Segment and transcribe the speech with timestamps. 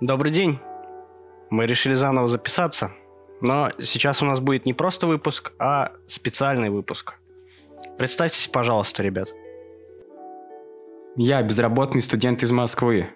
[0.00, 0.58] Добрый день.
[1.50, 2.90] Мы решили заново записаться,
[3.42, 7.16] но сейчас у нас будет не просто выпуск, а специальный выпуск.
[7.98, 9.28] Представьтесь, пожалуйста, ребят.
[11.16, 13.08] Я безработный студент из Москвы.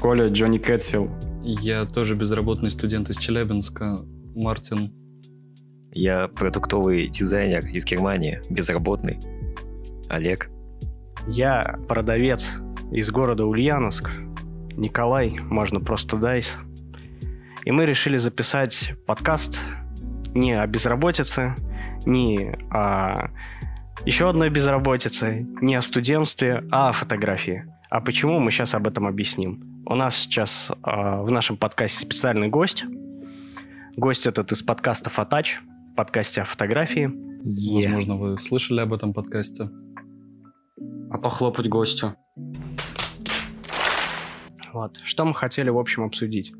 [0.00, 1.10] Коля Джонни Кэтсвилл.
[1.44, 3.98] Я тоже безработный студент из Челябинска,
[4.34, 4.92] Мартин.
[5.92, 9.20] Я продуктовый дизайнер из Германии, безработный.
[10.08, 10.50] Олег.
[11.28, 12.50] Я продавец
[12.90, 14.10] из города Ульяновск,
[14.76, 16.56] Николай, можно просто Дайс.
[17.64, 19.60] И мы решили записать подкаст
[20.34, 21.54] не о безработице,
[22.04, 23.30] не о
[24.04, 27.64] еще одной безработице, не о студентстве, а о фотографии.
[27.88, 29.82] А почему, мы сейчас об этом объясним.
[29.86, 32.84] У нас сейчас э, в нашем подкасте специальный гость.
[33.96, 35.60] Гость этот из подкаста «Фотач»,
[35.96, 37.06] подкасте о фотографии.
[37.44, 37.84] Yeah.
[37.84, 39.70] Возможно, вы слышали об этом подкасте.
[41.10, 42.16] А похлопать гостю.
[44.74, 44.98] Вот.
[45.04, 46.52] Что мы хотели, в общем, обсудить?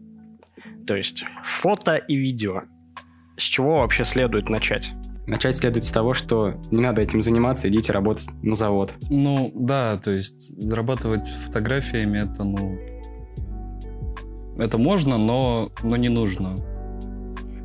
[0.87, 2.63] То есть фото и видео.
[3.37, 4.93] С чего вообще следует начать?
[5.27, 8.95] Начать следует с того, что не надо этим заниматься, идите работать на завод.
[9.11, 12.79] Ну, да, то есть зарабатывать фотографиями это, ну...
[14.59, 16.55] Это можно, но, но не нужно.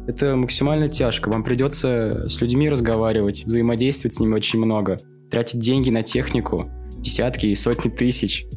[0.08, 1.30] Это максимально тяжко.
[1.30, 4.98] Вам придется с людьми разговаривать, взаимодействовать с ними очень много,
[5.30, 8.48] тратить деньги на технику, десятки и сотни тысяч.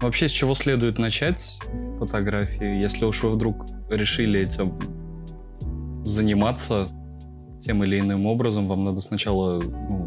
[0.00, 1.60] Вообще, с чего следует начать
[1.98, 4.78] фотографии, если уж вы вдруг решили этим
[6.04, 6.88] заниматься
[7.60, 10.06] тем или иным образом, вам надо сначала, ну,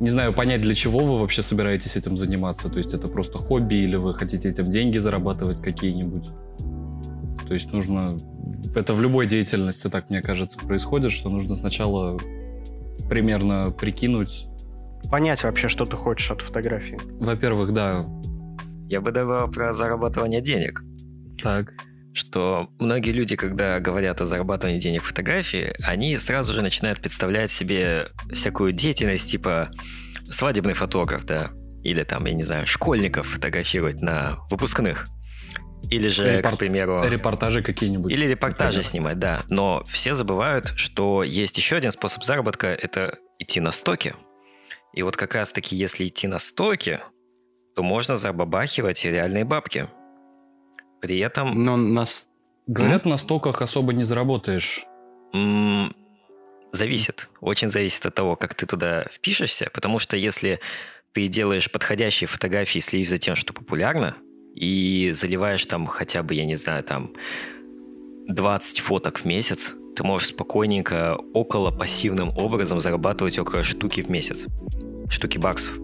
[0.00, 2.68] не знаю, понять, для чего вы вообще собираетесь этим заниматься.
[2.68, 6.28] То есть это просто хобби или вы хотите этим деньги зарабатывать какие-нибудь.
[7.46, 8.18] То есть нужно...
[8.74, 12.18] Это в любой деятельности, так мне кажется, происходит, что нужно сначала
[13.08, 14.48] примерно прикинуть,
[15.10, 16.98] понять вообще, что ты хочешь от фотографии?
[17.20, 18.06] Во-первых, да.
[18.88, 20.82] Я бы добавил про зарабатывание денег.
[21.42, 21.72] Так.
[22.12, 27.50] Что многие люди, когда говорят о зарабатывании денег в фотографии, они сразу же начинают представлять
[27.50, 29.70] себе всякую деятельность, типа
[30.30, 31.50] свадебный фотограф, да,
[31.82, 35.06] или там, я не знаю, школьников фотографировать на выпускных.
[35.90, 36.54] Или же, Репор...
[36.54, 37.04] к примеру...
[37.06, 38.12] Репортажи какие-нибудь.
[38.12, 38.84] Или репортажи например.
[38.84, 39.42] снимать, да.
[39.48, 44.14] Но все забывают, что есть еще один способ заработка– это идти на стоки.
[44.96, 47.00] И вот как раз-таки, если идти на стоки,
[47.76, 49.88] то можно забабахивать реальные бабки.
[51.02, 51.64] При этом...
[51.64, 52.28] Но нас...
[52.66, 54.84] Говорят, на стоках особо не заработаешь.
[55.34, 55.94] М-
[56.72, 57.28] зависит.
[57.42, 59.68] Очень зависит от того, как ты туда впишешься.
[59.74, 60.60] Потому что если
[61.12, 64.16] ты делаешь подходящие фотографии, следишь за тем, что популярно,
[64.54, 67.12] и заливаешь там хотя бы, я не знаю, там
[68.28, 74.46] 20 фоток в месяц, ты можешь спокойненько около пассивным образом зарабатывать около штуки в месяц
[75.08, 75.74] штуки баксов.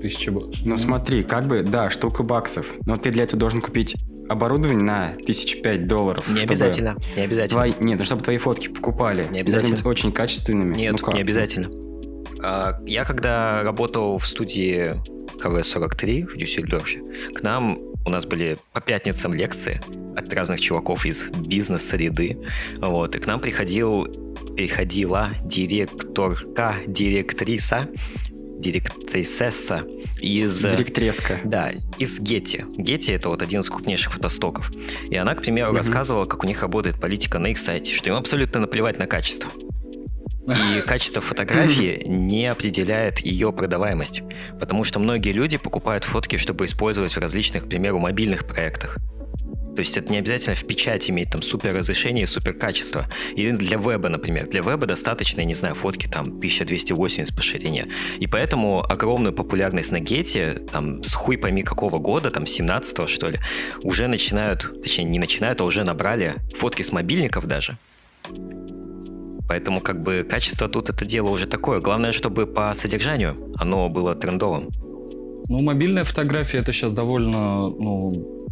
[0.00, 0.54] Тысяча баксов.
[0.64, 2.74] Ну смотри, как бы, да, штука баксов.
[2.86, 3.96] Но ты для этого должен купить
[4.28, 6.28] оборудование на тысяч пять долларов.
[6.28, 7.48] Не обязательно, не обязательно.
[7.48, 9.28] Твои, нет, ну чтобы твои фотки покупали.
[9.30, 9.70] Не обязательно.
[9.70, 10.76] Должны быть очень качественными.
[10.76, 11.70] Нет, ну, не обязательно.
[12.42, 15.00] А, я когда работал в студии
[15.40, 17.00] КВ-43 в Дюссельдорфе,
[17.34, 17.78] к нам
[18.08, 19.80] у нас были по пятницам лекции
[20.16, 22.38] от разных чуваков из бизнес-среды.
[22.78, 24.06] Вот, и к нам приходил
[24.56, 27.88] приходила директорка, директриса,
[28.58, 29.84] директрисесса
[30.20, 30.60] из...
[30.62, 31.40] Директреска.
[31.44, 32.64] Да, из Гетти.
[32.76, 34.72] Гетти— это вот один из крупнейших фотостоков.
[35.10, 35.76] И она, к примеру, угу.
[35.76, 39.52] рассказывала, как у них работает политика на их сайте, что им абсолютно наплевать на качество.
[40.48, 44.22] И качество фотографии не определяет ее продаваемость.
[44.58, 48.98] Потому что многие люди покупают фотки, чтобы использовать в различных, к примеру, мобильных проектах.
[49.78, 53.06] То есть это не обязательно в печать иметь там супер разрешение супер качество.
[53.36, 54.48] Или для веба, например.
[54.48, 57.86] Для веба достаточно, я не знаю, фотки там 1280 по ширине.
[58.18, 63.28] И поэтому огромную популярность на гете, там с хуй пойми какого года, там 17 что
[63.28, 63.38] ли,
[63.84, 67.78] уже начинают, точнее не начинают, а уже набрали фотки с мобильников даже.
[69.48, 71.80] Поэтому как бы качество тут это дело уже такое.
[71.80, 74.68] Главное, чтобы по содержанию оно было трендовым.
[75.48, 78.46] Ну, мобильная фотография это сейчас довольно, ну,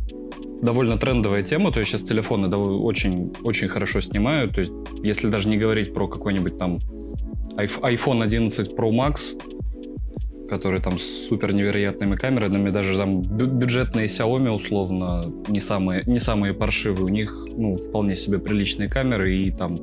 [0.62, 4.72] довольно трендовая тема, то есть сейчас телефоны очень, очень хорошо снимают, то есть
[5.02, 6.78] если даже не говорить про какой-нибудь там
[7.56, 9.38] iPhone 11 Pro Max,
[10.48, 16.54] который там с супер невероятными камерами, даже там бюджетные Xiaomi условно не самые, не самые
[16.54, 19.78] паршивые, у них ну, вполне себе приличные камеры и там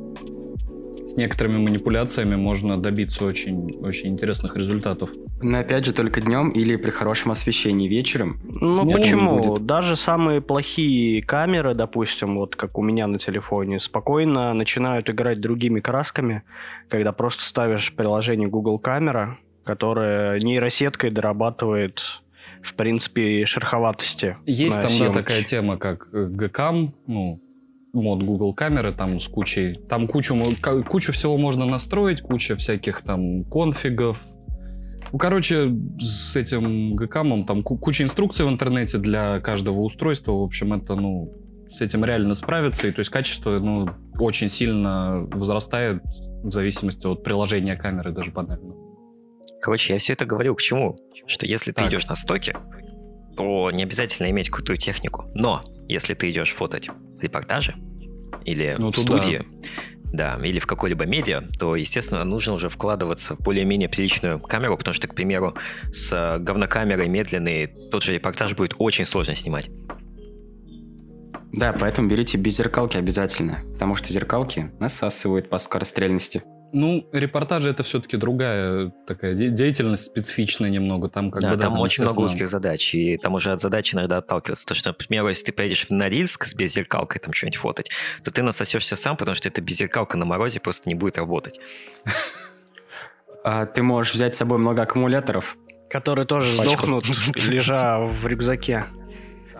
[1.06, 5.10] с некоторыми манипуляциями можно добиться очень, очень интересных результатов.
[5.42, 8.40] Но опять же только днем или при хорошем освещении вечером.
[8.44, 9.40] Ну, Ну, почему?
[9.40, 9.66] будет.
[9.66, 15.80] Даже самые плохие камеры, допустим, вот как у меня на телефоне, спокойно начинают играть другими
[15.82, 16.44] красками,
[16.90, 22.02] когда просто ставишь приложение Google Камера, которое нейросеткой дорабатывает,
[22.62, 24.38] в принципе, шероховатости.
[24.46, 25.20] Есть на там, да, съемке.
[25.20, 27.42] такая тема, как э, Gcam, ну,
[27.94, 30.36] мод Google камеры там с кучей, там кучу,
[30.90, 34.20] кучу всего можно настроить, куча всяких там конфигов.
[35.12, 35.70] Ну, короче,
[36.00, 40.96] с этим Gcam там ку- куча инструкций в интернете для каждого устройства, в общем, это,
[40.96, 41.32] ну,
[41.70, 43.88] с этим реально справиться, и то есть качество, ну,
[44.20, 46.02] очень сильно возрастает
[46.44, 48.74] в зависимости от приложения камеры даже банально.
[49.62, 50.98] Короче, я все это говорил к чему?
[51.28, 51.92] Что если ты Так.
[51.92, 52.58] идешь на стоке,
[53.38, 55.26] то не обязательно иметь крутую технику.
[55.36, 56.90] Но если ты идешь фотать
[57.24, 57.76] репортажи
[58.46, 59.44] или Ну, в студии,
[60.14, 64.94] да, или в какой-либо медиа, то, естественно, нужно уже вкладываться в более-менее приличную камеру, потому
[64.94, 65.56] что, к примеру,
[65.92, 69.70] с э, говнокамерой медленный тот же репортаж будет очень сложно снимать.
[71.52, 76.44] Да, поэтому берите без зеркалки обязательно, потому что зеркалки насасывают по скорострельности.
[76.74, 81.08] Ну, репортажи это все-таки другая такая де- деятельность специфичная немного.
[81.08, 83.94] Там как да, бы да, там очень много узких задач, и там уже от задачи
[83.94, 84.66] иногда отталкиваться.
[84.66, 87.92] То, что, например, если ты поедешь на Норильск с беззеркалкой там что-нибудь фотать,
[88.24, 91.60] то ты насосешься сам, потому что эта беззеркалка на морозе просто не будет работать.
[93.44, 95.58] А ты можешь взять с собой много аккумуляторов.
[95.92, 97.06] Которые тоже сдохнут,
[97.36, 98.86] лежа в рюкзаке.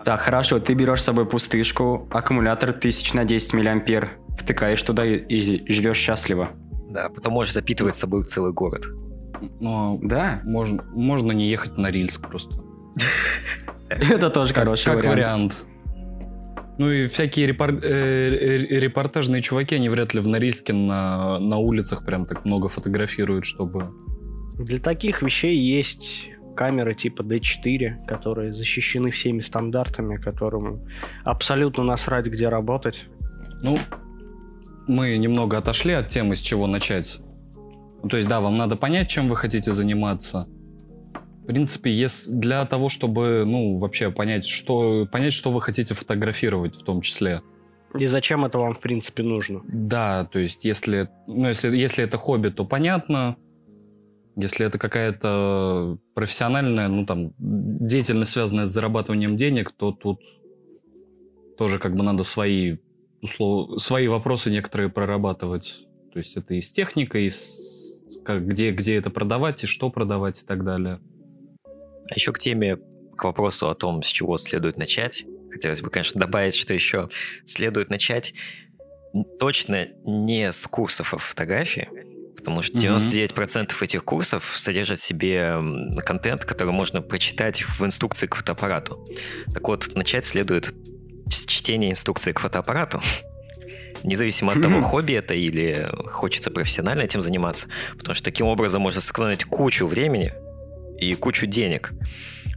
[0.04, 5.16] Так, хорошо, ты берешь с собой пустышку, аккумулятор 1000 на 10 миллиампер, втыкаешь туда и,
[5.16, 6.50] и живешь счастливо.
[6.94, 8.86] Да, потом можешь запитывать с собой целый город.
[9.60, 12.62] Но Да, можно, можно не ехать на Рильск просто.
[13.88, 15.12] это тоже хороший как вариант.
[15.12, 15.66] вариант.
[16.78, 22.04] Ну и всякие репор- э, репортажные чуваки, они вряд ли в Норильске на, на улицах
[22.06, 23.90] прям так много фотографируют, чтобы...
[24.58, 30.82] Для таких вещей есть камеры типа D4, которые защищены всеми стандартами, которым
[31.24, 33.06] абсолютно насрать, где работать.
[33.62, 33.78] Ну,
[34.86, 37.20] мы немного отошли от темы, с чего начать.
[38.08, 40.46] То есть, да, вам надо понять, чем вы хотите заниматься.
[41.42, 46.74] В принципе, если для того, чтобы, ну, вообще понять, что, понять, что вы хотите фотографировать
[46.74, 47.42] в том числе.
[47.98, 49.60] И зачем это вам, в принципе, нужно?
[49.68, 53.36] Да, то есть, если, ну, если, если это хобби, то понятно.
[54.36, 60.20] Если это какая-то профессиональная, ну, там, деятельность, связанная с зарабатыванием денег, то тут
[61.56, 62.78] тоже как бы надо свои,
[63.24, 63.80] услов...
[63.80, 65.86] свои вопросы некоторые прорабатывать.
[66.12, 68.00] То есть это и с техникой, и с...
[68.24, 71.00] как, где, где это продавать, и что продавать, и так далее.
[71.64, 72.78] А еще к теме,
[73.16, 75.24] к вопросу о том, с чего следует начать.
[75.50, 77.08] Хотелось бы, конечно, добавить, что еще
[77.46, 78.34] следует начать
[79.38, 81.88] точно не с курсов о фотографии,
[82.36, 82.82] потому что Мгм.
[82.82, 85.54] 99% этих курсов содержат в себе
[86.04, 89.06] контент, который можно прочитать в инструкции к фотоаппарату.
[89.52, 90.74] Так вот, начать следует
[91.28, 93.00] с чтения инструкции к фотоаппарату.
[94.02, 97.68] Независимо от того, хобби это или хочется профессионально этим заниматься.
[97.96, 100.32] Потому что таким образом можно сэкономить кучу времени
[100.98, 101.92] и кучу денег.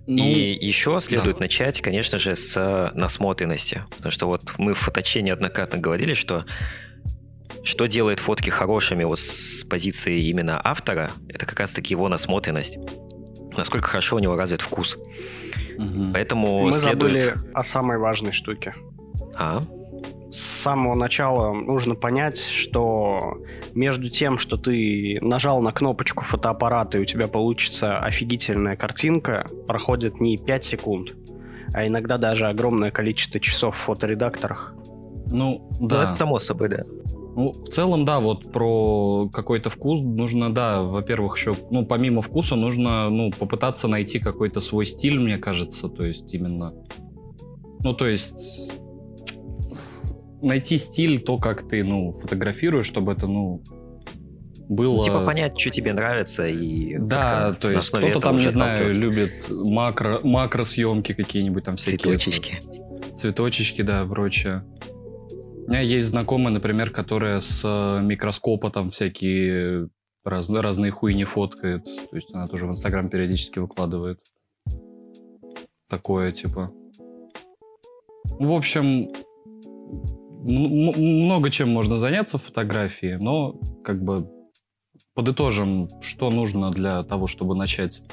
[0.07, 3.83] Ну, и еще следует начать, конечно же, с насмотренности.
[3.91, 6.45] Потому что вот мы в фоточе неоднократно говорили, что
[7.63, 12.77] что делает фотки хорошими вот с позиции именно автора, это как раз-таки его насмотренность.
[13.57, 14.97] Насколько хорошо у него развит вкус.
[15.77, 16.13] Мгм.
[16.13, 17.23] Поэтому Мы следует...
[17.23, 18.73] забыли о самой важной штуке.
[19.35, 19.61] А?
[20.31, 23.37] С самого начала нужно понять, что
[23.73, 30.19] между тем, что ты нажал на кнопочку фотоаппарата и у тебя получится офигительная картинка, проходит
[30.19, 31.13] не 5 секунд,
[31.73, 34.73] а иногда даже огромное количество часов в фоторедакторах.
[35.31, 35.97] Ну, Да.
[35.97, 36.03] да.
[36.03, 36.83] это само собой, да.
[37.37, 42.55] Ну, в целом, да, вот про какой-то вкус нужно, да, во-первых, еще, ну, помимо вкуса
[42.55, 46.73] нужно, ну, попытаться найти какой-то свой стиль, мне кажется, то есть именно,
[47.83, 48.73] ну, то есть
[50.41, 53.61] найти стиль, то, как ты, ну, фотографируешь, чтобы это, ну,
[54.67, 54.97] было...
[54.97, 59.51] Ну, типа понять, что тебе нравится и Да, то есть кто-то там, не знаю, любит
[59.51, 62.17] макро, макросъемки какие-нибудь там всякие.
[62.17, 62.61] цветочечки.
[63.15, 64.63] цветочечки, да, прочее.
[65.67, 69.89] У меня есть знакомая, например, которая с э, микроскопа там всякие
[70.23, 71.83] раз- разные хуйни фоткает.
[71.83, 74.21] То есть она тоже в Инстаграм периодически выкладывает.
[75.89, 76.71] Такое, типа.
[78.39, 79.11] В общем,
[80.45, 84.31] много чем можно заняться в фотографии, но как бы
[85.15, 88.03] подытожим, что нужно для того, чтобы начать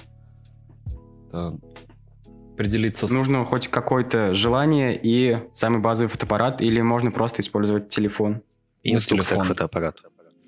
[2.54, 8.42] определиться Нужно хоть какое-то желание и самый базовый фотоаппарат, или можно просто использовать телефон
[8.82, 9.44] И инструкция телефон.
[9.44, 10.02] к фотоаппарату.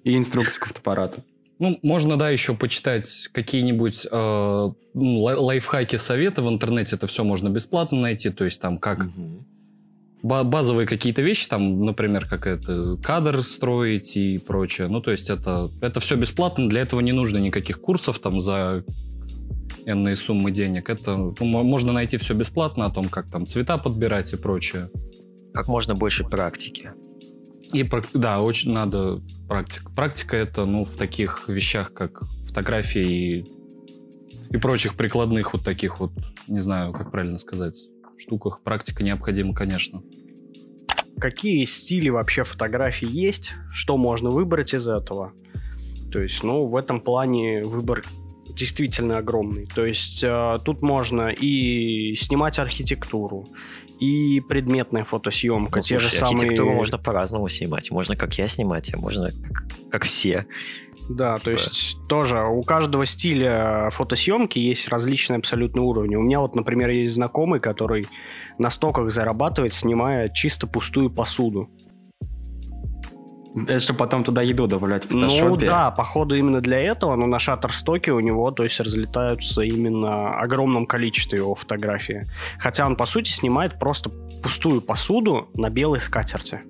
[0.05, 1.25] и инструкцию к фотоаппарату.
[1.59, 6.97] Ну, можно, да, еще почитать какие-нибудь э, ну, лайфхаки, советы в интернете.
[6.97, 8.31] Это все можно бесплатно найти.
[8.31, 9.47] То есть там как угу.
[10.23, 14.89] базовые какие-то вещи, там, например, как это кадр строить и прочее.
[14.89, 16.69] Ну, то есть это, это все бесплатно.
[16.69, 18.85] Для этого не нужно никаких курсов там за
[19.87, 20.91] энные суммы денег.
[20.91, 24.91] Это ну, можно найти все бесплатно о том, как там цвета подбирать и прочее.
[25.55, 26.93] Как можно больше практики.
[27.73, 29.91] И да, очень надо практика.
[29.91, 33.47] Практика это, ну, в таких вещах, как фотографии и,
[34.51, 36.13] и прочих прикладных вот таких вот,
[36.49, 37.89] не знаю, как правильно сказать,
[38.19, 38.61] штуках.
[38.63, 40.03] Практика необходима, конечно.
[41.19, 43.55] Какие стили вообще фотографий есть?
[43.71, 45.33] Что можно выбрать из этого?
[46.13, 48.05] То есть, ну, в этом плане выбор
[48.57, 49.67] действительно огромный.
[49.67, 53.47] То есть э, тут можно и снимать архитектуру,
[54.01, 55.79] и предметная фотосъемка.
[55.79, 56.37] Ну, те слушай, же самые...
[56.37, 57.91] архитектуру можно по-разному снимать.
[57.91, 60.45] Можно как я снимать, а можно как, как все.
[61.09, 61.45] Да, типа...
[61.45, 66.17] то есть тоже у каждого стиля фотосъемки есть различные абсолютно уровни.
[66.17, 68.07] У меня вот, например, есть знакомый, который
[68.59, 71.71] на стоках зарабатывает, снимая чисто пустую посуду.
[73.57, 75.49] Это чтобы потом туда еду добавлять в фотошопе?
[75.49, 80.39] Ну да, походу именно для этого, но на шаттерстоке у него, то есть, разлетаются именно
[80.39, 82.27] огромном количестве его фотографии.
[82.59, 84.11] Хотя он, по сути, снимает просто
[84.43, 86.61] пустую посуду на белой скатерти.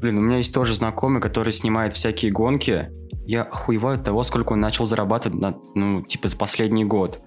[0.00, 2.88] Блин, у меня есть тоже знакомый, который снимает всякие гонки.
[3.26, 7.20] Я охуеваю от того, сколько он начал зарабатывать, на, ну, типа, за последний год.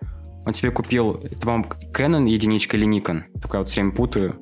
[0.45, 3.22] Он себе купил, это, по-моему, Canon единичка или Nikon?
[3.41, 4.36] Только я вот все время путаю.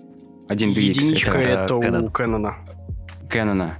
[0.47, 0.79] 1 DX.
[0.79, 2.55] Единичка это, это у Canon.
[3.31, 3.79] Кэнона.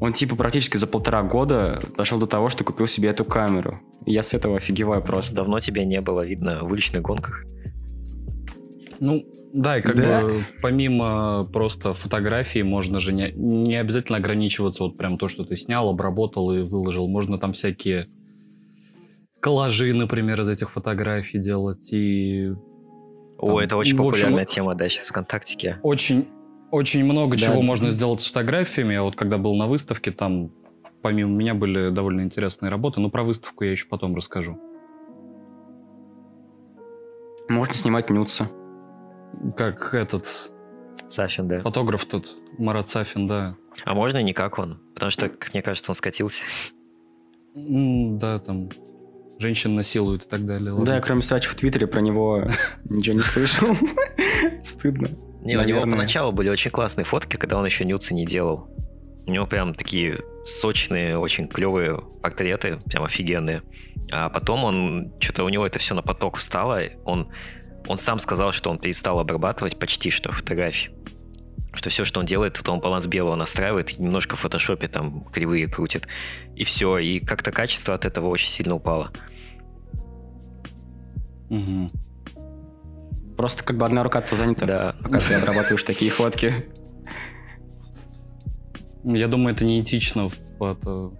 [0.00, 3.80] Он типа практически за полтора года дошел до того, что купил себе эту камеру.
[4.06, 5.34] И я с этого офигеваю просто.
[5.34, 7.44] Давно тебя не было видно в уличных гонках.
[8.98, 10.22] Ну, да, и как да?
[10.22, 15.56] бы помимо просто фотографии можно же не, не обязательно ограничиваться вот прям то, что ты
[15.56, 17.08] снял, обработал и выложил.
[17.08, 18.06] Можно там всякие
[19.40, 22.52] коллажи, например, из этих фотографий делать и...
[23.38, 25.78] О, там, это очень популярная общем, тема, да, сейчас ВКонтактике.
[25.82, 26.28] Очень,
[26.70, 27.46] очень много да.
[27.46, 28.94] чего можно сделать с фотографиями.
[28.94, 30.50] Я вот когда был на выставке, там
[31.02, 34.58] помимо меня были довольно интересные работы, но про выставку я еще потом расскажу.
[37.48, 38.48] Можно снимать нюцы.
[39.56, 40.52] Как этот...
[41.08, 41.60] Сафин, да.
[41.60, 43.56] Фотограф тут, Марат Сафин, да.
[43.84, 44.80] А можно не как он?
[44.94, 46.42] Потому что, как мне кажется, он скатился.
[47.54, 48.68] да, там
[49.38, 50.72] женщин насилуют и так далее.
[50.76, 52.44] Да, я кроме срачей в Твиттере про него
[52.84, 53.74] ничего не слышал.
[54.62, 55.08] Стыдно.
[55.42, 55.64] Не, Наверное.
[55.64, 58.68] у него поначалу были очень классные фотки, когда он еще нюцы не делал.
[59.26, 63.62] У него прям такие сочные, очень клевые портреты, прям офигенные.
[64.12, 67.28] А потом он, что-то у него это все на поток встало, он,
[67.86, 70.90] он сам сказал, что он перестал обрабатывать почти что фотографии.
[71.72, 75.68] Что все, что он делает, это он баланс белого настраивает, немножко в фотошопе там кривые
[75.68, 76.08] крутит,
[76.56, 76.98] и все.
[76.98, 79.12] И как-то качество от этого очень сильно упало.
[81.48, 81.90] Угу.
[83.40, 84.96] Просто как бы одна рука-то занята, да.
[85.02, 86.52] пока ты обрабатываешь такие фотки.
[89.02, 91.10] Я думаю, это неэтично в, это,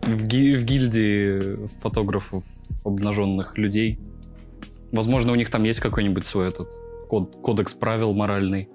[0.00, 2.42] в, ги, в гильдии фотографов
[2.86, 4.00] обнаженных людей.
[4.92, 6.72] Возможно, у них там есть какой-нибудь свой этот
[7.06, 8.70] код, кодекс правил моральный.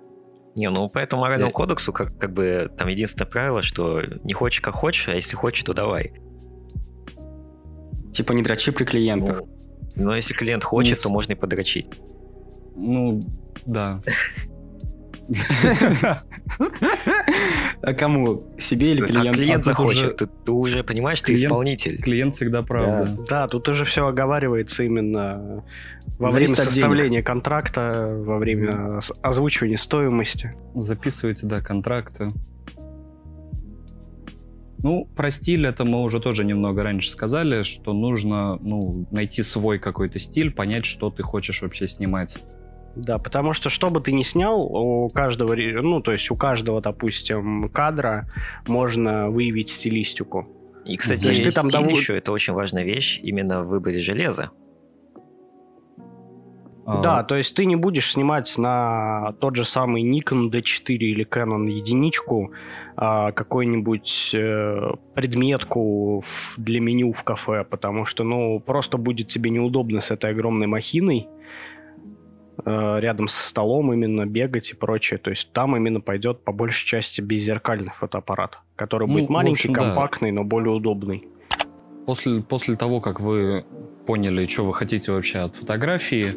[0.53, 1.53] Не, ну по этому моральному Я...
[1.53, 5.63] кодексу как, как бы там единственное правило, что не хочешь как хочешь, а если хочешь,
[5.63, 6.13] то давай.
[8.13, 9.41] Типа не дрочи при клиентах.
[9.95, 11.01] Ну, но если клиент хочет, не...
[11.01, 11.87] то можно и подрочить.
[12.75, 13.21] Ну,
[13.65, 14.01] да.
[17.81, 18.43] А кому?
[18.57, 19.39] Себе или клиенту?
[19.39, 20.21] клиент захочет.
[20.45, 22.01] Ты, уже понимаешь, ты исполнитель.
[22.01, 23.17] Клиент всегда прав, да.
[23.29, 25.63] Да, тут уже все оговаривается именно
[26.19, 30.53] во время составления контракта, во время озвучивания стоимости.
[30.75, 32.29] Записывайте, да, контракты.
[34.83, 39.77] Ну, про стиль это мы уже тоже немного раньше сказали, что нужно ну, найти свой
[39.77, 42.39] какой-то стиль, понять, что ты хочешь вообще снимать.
[42.95, 46.81] Да, потому что что бы ты ни снял, у каждого, ну, то есть у каждого,
[46.81, 48.29] допустим, кадра
[48.67, 50.47] можно выявить стилистику.
[50.85, 51.91] И, кстати, есть ты там стиль дов...
[51.91, 54.51] еще это очень важная вещь именно в выборе железа.
[56.85, 57.01] А.
[57.01, 61.69] Да, то есть ты не будешь снимать на тот же самый Nikon D4 или Canon
[61.69, 62.51] единичку
[62.95, 66.23] а, какой-нибудь э, предметку
[66.57, 71.29] для меню в кафе, потому что, ну, просто будет тебе неудобно с этой огромной махиной
[72.65, 75.17] рядом со столом именно бегать и прочее.
[75.17, 79.73] То есть там именно пойдет по большей части беззеркальный фотоаппарат, который ну, будет маленький, общем,
[79.73, 80.37] компактный, да.
[80.37, 81.27] но более удобный.
[82.05, 83.65] После, после того, как вы
[84.05, 86.35] поняли, что вы хотите вообще от фотографии,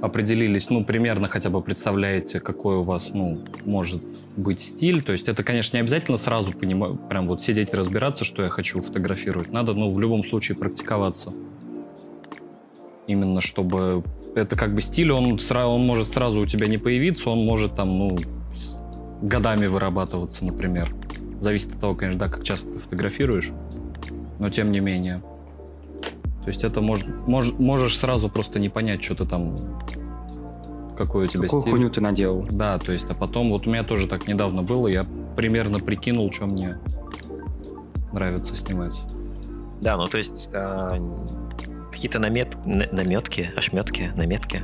[0.00, 4.02] определились, ну, примерно хотя бы представляете, какой у вас, ну, может
[4.36, 5.02] быть стиль.
[5.02, 8.48] То есть это, конечно, не обязательно сразу понимать, прям вот сидеть и разбираться, что я
[8.48, 9.52] хочу фотографировать.
[9.52, 11.32] Надо, ну, в любом случае практиковаться.
[13.06, 14.04] Именно чтобы...
[14.34, 17.74] Это как бы стиль, он, сразу, он может сразу у тебя не появиться, он может
[17.74, 18.18] там, ну,
[19.22, 20.94] годами вырабатываться, например.
[21.40, 23.50] Зависит от того, конечно, да, как часто ты фотографируешь,
[24.38, 25.22] но тем не менее.
[26.42, 29.56] То есть это мож, мож, можешь сразу просто не понять, что ты там,
[30.96, 31.72] какой у тебя Какую стиль.
[31.72, 32.46] хуйню ты наделал?
[32.50, 35.04] Да, то есть, а потом, вот у меня тоже так недавно было, я
[35.36, 36.78] примерно прикинул, что мне
[38.12, 39.00] нравится снимать.
[39.80, 41.00] Да, ну то есть э,
[41.98, 44.60] какие-то намет, на- наметки, ошметки, наметки.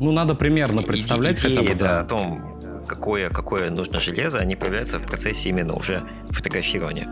[0.00, 2.00] Ну, надо примерно представлять идеи, хотя бы, да, да.
[2.00, 7.06] о том, какое, какое нужно железо, они появляются в процессе именно уже фотографирования.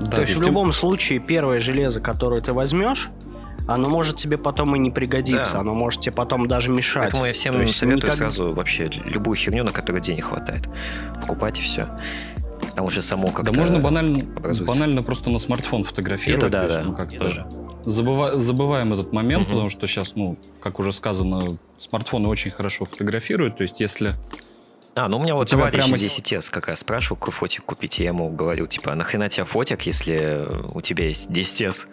[0.00, 3.08] Да, То есть в ты- любом случае первое железо, которое ты возьмешь,
[3.66, 5.60] оно может тебе потом и не пригодиться, Да.
[5.60, 7.04] оно может тебе потом даже мешать.
[7.04, 10.68] Поэтому я всем То есть советую никак- сразу вообще любую херню, на которую денег хватает.
[11.22, 11.88] Покупать и все.
[12.76, 13.50] Там уже само как-то...
[13.52, 14.64] Да можно банально, образуется.
[14.64, 16.44] банально просто на смартфон фотографировать.
[16.44, 16.82] Это да, да.
[16.82, 17.46] ну, я как-то тоже.
[17.84, 19.50] Забыва- забываем этот момент, Мгм.
[19.52, 23.56] потому что сейчас, ну, как уже сказано, смартфоны очень хорошо фотографируют.
[23.56, 24.14] То есть, если
[24.96, 27.32] А, ну у меня вот тебя товарищ прямо из с- 10S как раз спрашивал, какой
[27.32, 31.30] фотик купить, и я ему говорил, типа, «А нахрена тебе фотик, если у тебя есть
[31.30, 31.86] 10S?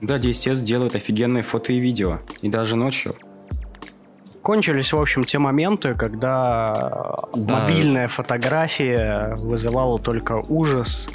[0.00, 2.18] Да, DSS делают офигенные фото и видео.
[2.42, 3.14] И даже ночью.
[4.42, 7.60] Кончились, в общем, те моменты, когда Да.
[7.60, 11.08] мобильная фотография вызывала только ужас,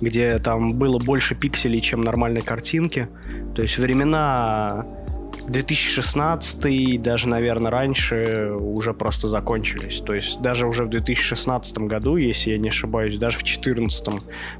[0.00, 3.08] где там было больше пикселей, чем нормальной картинки.
[3.54, 4.86] То есть времена
[5.48, 10.00] 2016, даже, наверное, раньше уже просто закончились.
[10.04, 14.08] То есть даже уже в 2016 году, если я не ошибаюсь, даже в 2014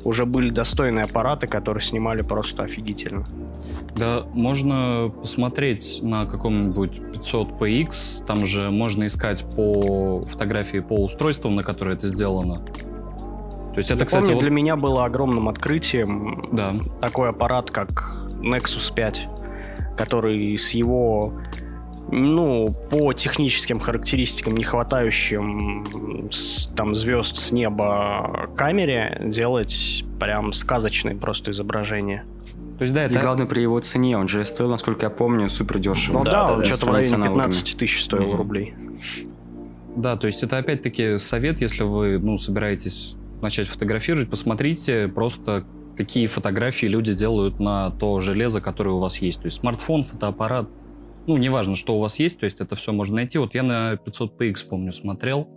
[0.04, 3.24] уже были достойные аппараты, которые снимали просто офигительно.
[3.96, 11.62] Да, можно посмотреть на каком-нибудь 500px, там же можно искать по фотографии по устройствам, на
[11.62, 12.62] которые это сделано.
[13.76, 16.74] То есть это, Я кстати, помню, вот- для меня было огромным открытием да.
[17.02, 19.28] такой аппарат, как Nexus 5,
[19.98, 21.34] который с его,
[22.10, 31.14] ну, по техническим характеристикам, не хватающим с- там звезд с неба камере, делать прям сказочное
[31.14, 32.24] просто изображение.
[32.78, 33.20] То есть, да, И это...
[33.20, 34.16] главное при его цене.
[34.16, 36.16] Он же стоил, насколько я помню, супер дешево.
[36.20, 37.40] Ну Да, да, да, он да, что-то в районе с аналогами.
[37.50, 38.36] 15 тысяч стоил Мгм.
[38.38, 38.74] рублей.
[39.96, 46.26] Да, то есть это опять-таки совет, если вы ну, собираетесь начать фотографировать, посмотрите просто, какие
[46.26, 49.40] фотографии люди делают на то железо, которое у вас есть.
[49.40, 50.68] То есть смартфон, фотоаппарат,
[51.26, 53.38] ну, неважно, что у вас есть, то есть это все можно найти.
[53.38, 55.48] Вот я на 500px, помню, смотрел,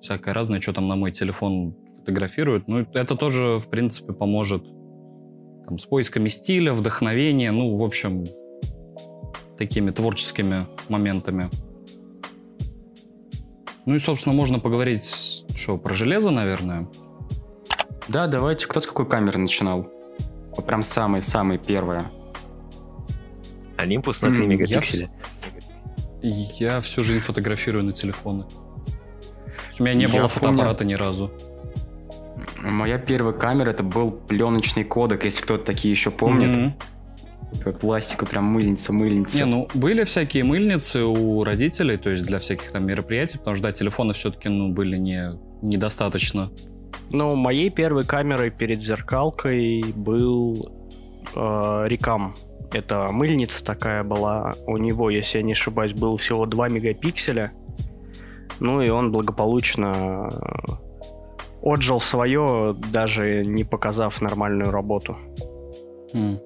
[0.00, 2.68] всякое разное, что там на мой телефон фотографируют.
[2.68, 4.64] Ну, это тоже, в принципе, поможет
[5.66, 8.26] там, с поисками стиля, вдохновения, ну, в общем,
[9.58, 11.50] такими творческими моментами.
[13.86, 16.88] Ну и, собственно, можно поговорить, что, про железо, наверное.
[18.08, 18.66] Да, давайте.
[18.66, 19.88] Кто с какой камеры начинал?
[20.66, 22.04] Прям самые-самые первые.
[23.76, 25.08] Олимпус на 3 М, я мегапикселя.
[26.22, 28.46] Я всю жизнь фотографирую на телефоны.
[29.78, 30.28] У меня не Я было помню.
[30.28, 31.30] фотоаппарата ни разу.
[32.62, 36.56] Моя первая камера это был пленочный кодек, если кто-то такие еще помнит.
[36.56, 36.74] Мгм.
[37.80, 39.38] Пластику прям мыльница, мыльница.
[39.38, 43.64] Не, ну, были всякие мыльницы у родителей, то есть для всяких там мероприятий, потому что,
[43.64, 45.32] да, телефоны все-таки, ну, были не,
[45.62, 46.50] недостаточно.
[47.10, 50.72] Ну, моей первой камерой перед зеркалкой был
[51.34, 52.34] э, Рикам.
[52.72, 54.54] Это мыльница такая была.
[54.66, 57.52] У него, если я не ошибаюсь, было всего 2 мегапикселя.
[58.58, 60.72] Ну и он благополучно э,
[61.62, 65.16] отжил свое, даже не показав нормальную работу.
[66.12, 66.38] М.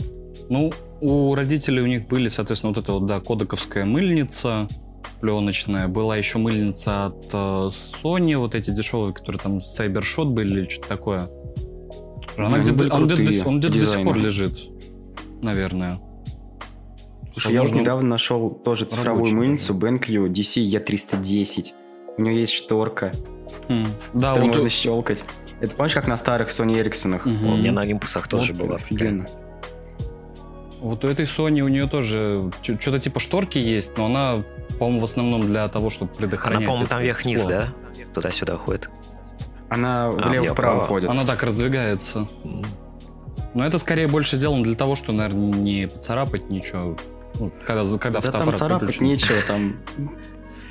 [0.51, 4.69] Ну, у родителей у них были, соответственно, вот эта вот, да, кодековская мыльница
[5.21, 5.87] пленочная.
[5.87, 7.37] Была еще мыльница от э,
[7.71, 11.31] Sony, вот эти дешевые, которые там с Cybershot были или что-то такое.
[12.37, 14.59] Она они где-то, были он где-то, до- он где-то до сих пор лежит,
[15.41, 16.01] наверное.
[17.33, 21.73] Слушай, я вот Возможно, недавно нашел тоже цифровую рабочий мыльницу BenQ DC E310.
[22.19, 23.13] У нее есть шторка,
[23.69, 23.87] М.
[24.15, 25.25] Да, вот можно щелкать.
[25.61, 27.27] Это помнишь, как на старых Sony Эриксонах?
[27.27, 27.53] Мгм.
[27.53, 28.77] У меня на Олимпусах тоже Вот было.
[28.77, 29.27] Офигенно.
[30.81, 34.43] Вот у этой Sony у нее тоже что-то типа шторки есть, но она,
[34.79, 36.65] по-моему, в основном для того, чтобы Она, предохранять.
[36.67, 37.69] по-моему, это там вверх-вниз, да?
[38.15, 38.89] Туда-сюда ходит.
[39.69, 40.81] Она А, влево-вправо влево-вправо.
[40.87, 41.11] ходит.
[41.11, 42.29] Она так раздвигается.
[43.55, 46.97] Но это скорее больше сделано для того, что, наверное, не поцарапать ничего.
[47.39, 49.05] Ну, когда, когда Да там фотоаппарат царапать выключен.
[49.07, 49.77] нечего, там...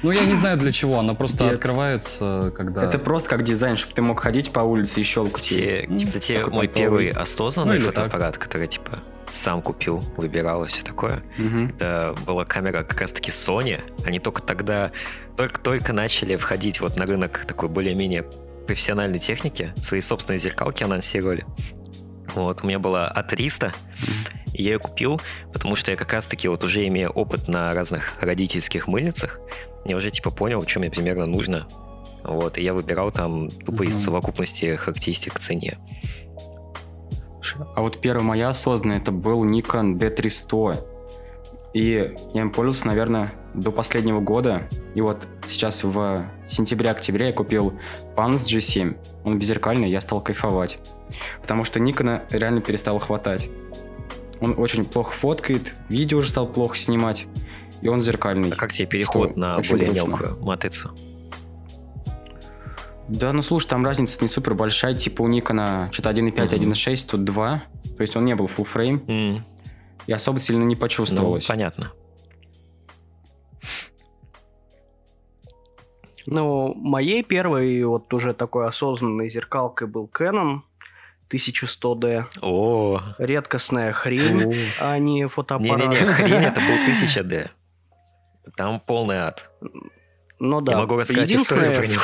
[0.01, 1.53] Ну, я не знаю для чего, она просто Пипец.
[1.55, 2.85] открывается, когда...
[2.85, 5.43] Это просто как дизайн, чтобы ты мог ходить по улице и щелкать.
[5.43, 6.73] Те, типа, те мой понтовый.
[6.73, 7.95] первый осознанный Ну, или так.
[8.05, 8.99] фотоаппарат, который, типа,
[9.31, 11.21] сам купил, выбирал и все такое.
[11.37, 11.69] Мгм.
[11.69, 13.81] Это была камера как раз-таки Sony.
[14.05, 14.91] Они только тогда,
[15.37, 18.23] только-только начали входить вот на рынок такой более-менее
[18.67, 19.73] профессиональной техники.
[19.83, 21.45] Свои собственные зеркалки анонсировали.
[22.35, 23.73] Вот, у меня была А300,
[24.53, 25.19] и я ее купил,
[25.51, 29.39] потому что я как раз-таки вот уже имея опыт на разных родительских мыльницах,
[29.85, 31.67] я уже типа понял, что мне примерно нужно.
[32.23, 34.03] Вот, и я выбирал там тупо из Мгм.
[34.03, 35.79] совокупности характеристик к цене.
[37.75, 40.85] А вот первая моя осознанная это был Nikon D300.
[41.73, 44.67] И я им пользовался, наверное, до последнего года.
[44.95, 47.73] И вот сейчас в сентябре-октябре я купил
[48.15, 48.97] Pans G7.
[49.23, 50.79] Он беззеркальный, я стал кайфовать.
[51.41, 53.49] Потому что Никона реально перестало хватать.
[54.41, 57.27] Он очень плохо фоткает, видео уже стал плохо снимать.
[57.81, 58.49] И он зеркальный.
[58.49, 59.93] А как тебе переход Что на более грустно.
[59.93, 60.91] мелкую матрицу?
[63.09, 64.93] Да, ну слушай, там разница не супер большая.
[64.95, 66.71] Типа у Никона что-то 1.5, Мгм.
[66.71, 67.63] 1.6, тут 2.
[67.97, 69.01] То есть он не был full frame.
[69.09, 69.45] М,
[70.07, 71.45] И особо сильно не Ну, почувствовалось.
[71.45, 71.91] понятно.
[76.25, 80.59] Ну, моей первой вот уже такой осознанной зеркалкой был Canon
[81.29, 82.25] 1100D.
[82.41, 85.79] О, Редкостная хрень, а не фотоаппарат.
[85.89, 87.49] не-не-не, хрень, это был 1000D.
[88.55, 89.49] Там полный ад.
[90.39, 90.73] Ну да.
[90.73, 92.01] Я могу рассказать историю про него.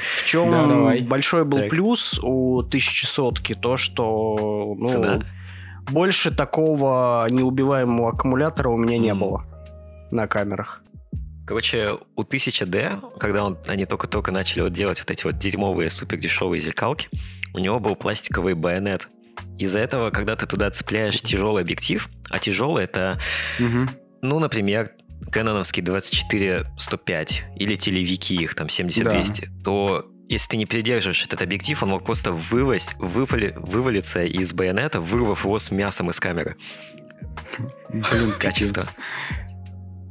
[0.00, 1.00] В чем Да, давай.
[1.02, 1.70] большой был Так.
[1.70, 5.22] плюс у 1100 то, что ну, Цена.
[5.90, 9.20] больше такого неубиваемого аккумулятора у меня не М.
[9.20, 9.44] было
[10.10, 10.82] на камерах.
[11.46, 16.18] Короче, у 1000D, когда он, они только-только начали вот делать вот эти вот дерьмовые супер
[16.18, 17.08] дешевые зеркалки,
[17.54, 19.08] у него был пластиковый байонет.
[19.56, 23.18] Из-за этого, когда ты туда цепляешь тяжелый объектив, а тяжелый это,
[23.58, 23.88] Мгм.
[24.20, 24.90] ну, например,
[25.30, 31.90] Кэноновский 24-105 или телевики их там 70-200, то если ты не придерживаешь этот объектив, он
[31.90, 36.56] мог просто вывасть, выпали, вывалиться из байонета, вырвав его с мясом из камеры.
[37.88, 38.84] Блин, Качество.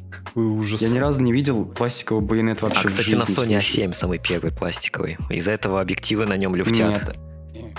[0.09, 0.81] Какой ужас.
[0.81, 3.85] Я ни разу не видел пластиковый байонет вообще А, в кстати, жизни, на Sony слушай.
[3.85, 5.17] A7 самый первый пластиковый.
[5.29, 7.15] Из-за этого объективы на нем люфтят.
[7.53, 7.75] Нет.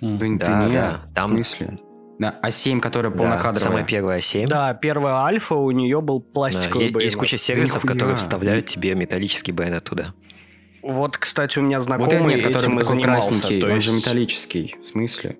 [0.00, 1.80] Да, Да, да, нет.
[2.20, 2.74] Да, там- В смысле?
[2.74, 3.60] На А7, которая Да, полнокадровая.
[3.60, 4.46] самая первая А7.
[4.46, 7.02] Да, первая альфа у нее был Да, пластиковый байонет.
[7.02, 7.94] Есть куча сервисов, нихуя.
[7.94, 10.14] которые вставляют тебе металлический байонет туда.
[10.82, 13.48] Вот, кстати, у меня Вот знакомый этот нет, этим и занимался.
[13.60, 13.86] То он есть...
[13.86, 14.76] же металлический.
[14.80, 15.36] В смысле?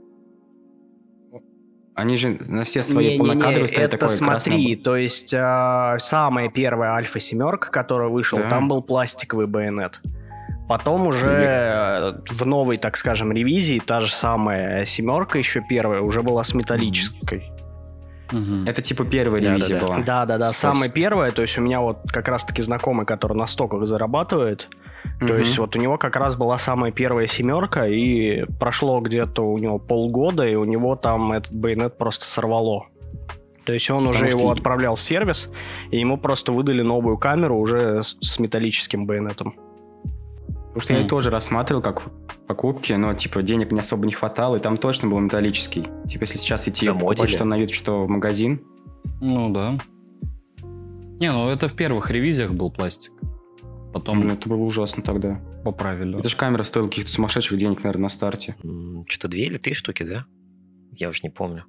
[1.95, 4.85] Они же на все свои Не-не-не, полнокадровые ставят это такое смотри, красное...
[4.85, 8.49] то есть а, самая первая альфа семерка, которая вышла, Да.
[8.49, 10.01] там был пластиковый байонет.
[10.71, 16.23] Потом уже э, в новой, так скажем, ревизии та же самая семерка, еще первая, уже
[16.23, 17.51] была с металлической.
[18.67, 19.57] Это типа первая Да-да-да.
[19.57, 19.99] ревизия была.
[19.99, 20.53] Да, да, да.
[20.53, 24.69] Самая первая, то есть у меня вот как раз-таки знакомый, который на стоках зарабатывает.
[25.19, 29.59] То есть вот у него как раз была самая первая семерка, и прошло где-то у
[29.59, 32.87] него полгода, и у него там этот байонет просто сорвало.
[33.65, 35.51] То есть он уже Потому что его отправлял в сервис,
[35.91, 39.57] и ему просто выдали новую камеру уже с, с металлическим байонетом.
[40.71, 41.09] Потому что я М.
[41.09, 42.03] тоже рассматривал как
[42.47, 45.83] покупки, но типа денег не особо не хватало, и там точно был металлический.
[46.09, 48.63] Типа если сейчас идти покупать что на вид, что в магазин,
[49.21, 49.79] Ну да.
[51.21, 53.13] Не, ну это в первых ревизиях был пластик.
[53.93, 55.41] Потом ну, это было ужасно тогда.
[55.65, 56.17] поправили.
[56.19, 58.55] Это же камера стоила каких-то сумасшедших денег, наверное, на старте.
[59.09, 60.25] Что-то две или три штуки, да?
[60.93, 61.65] Я уже не помню.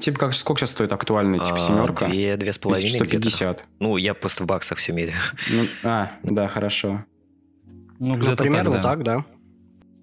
[0.00, 2.08] Типа, как, сколько сейчас стоит актуальная, типа, А, семерка?
[2.08, 3.04] Две, две с половиной где-то.
[3.04, 3.64] 1150.
[3.80, 5.18] Ну, я просто в баксах все меряю.
[5.50, 7.04] Ну, а, да, хорошо.
[7.98, 8.90] Ну, Ну, где-то примерно так, да.
[8.90, 9.24] так, да.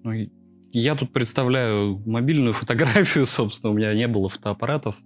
[0.04, 0.28] Ну,
[0.72, 5.00] я тут представляю мобильную фотографию, собственно, у меня не было фотоаппаратов.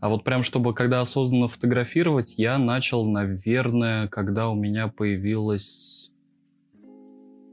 [0.00, 6.10] А вот прям, чтобы когда осознанно фотографировать, я начал, наверное, когда у меня появилась...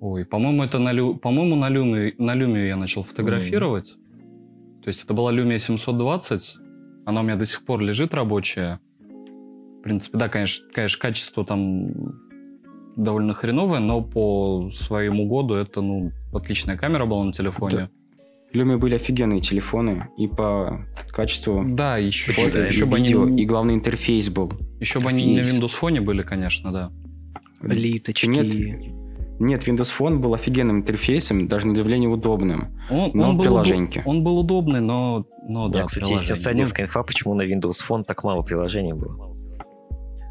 [0.02, 1.16] Ой, по-моему, это на, лю...
[1.16, 2.14] по-моему, на, люми...
[2.18, 3.96] на люмию я начал фотографировать.
[4.84, 6.58] То есть это была Lumia 720.
[7.06, 8.80] Она у меня до сих пор лежит рабочая.
[9.80, 11.92] В принципе, да, конечно, конечно, качество там
[12.96, 17.90] довольно хреновое, но по своему году это, ну, отличная камера была на телефоне.
[18.54, 23.42] Люми были офигенные телефоны, и по качеству Да, еще, фото, бы- и еще бы они,
[23.42, 24.54] и главный интерфейс был.
[24.80, 25.60] еще бы они на интерфейс.
[25.60, 26.92] Windows Phone были, конечно, да.
[27.64, 28.28] Литочки.
[28.28, 28.54] Нет,
[29.40, 32.78] Нет, Windows Phone был офигенным интерфейсом, даже на удивление удобным.
[32.90, 34.00] Он, Но он был, приложеньки.
[34.00, 37.82] удоб- он был удобный, но, но да, меня, кстати, есть инсайдерская инфа, почему на Windows
[37.88, 39.30] Phone так мало приложений было.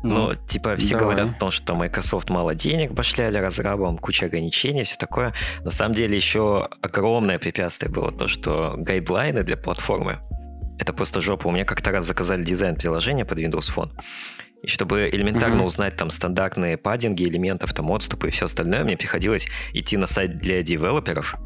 [0.04, 1.14] Ну, Ну, типа, все давай.
[1.16, 5.32] говорят о том, что Microsoft мало денег башляли разрабам, куча ограничений, все такое.
[5.64, 10.18] На самом деле еще огромное препятствие было то, что гайдлайны для платформы
[10.78, 11.46] это просто жопа.
[11.46, 13.90] У меня как-то раз заказали дизайн приложения под Windows Phone.
[14.62, 15.64] И чтобы элементарно Мгм.
[15.66, 20.38] узнать там стандартные паддинги элементов, там отступы и все остальное, мне приходилось идти на сайт
[20.38, 21.36] для девелоперов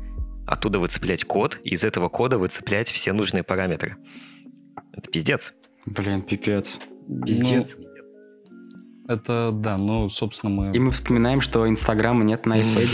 [0.47, 3.97] оттуда выцеплять код, и из этого кода выцеплять все нужные параметры.
[4.93, 5.53] Это пиздец.
[5.85, 6.79] Блин, пипец.
[7.25, 7.77] Пиздец.
[7.79, 7.87] Ну,
[9.09, 10.73] это, да, ну, собственно, мы...
[10.73, 12.89] И мы вспоминаем, что Инстаграма нет на iPad.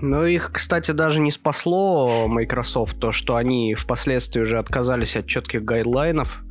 [0.00, 5.64] Ну, их, кстати, даже не спасло Microsoft, то, что они впоследствии уже отказались от четких
[5.64, 6.42] гайдлайнов,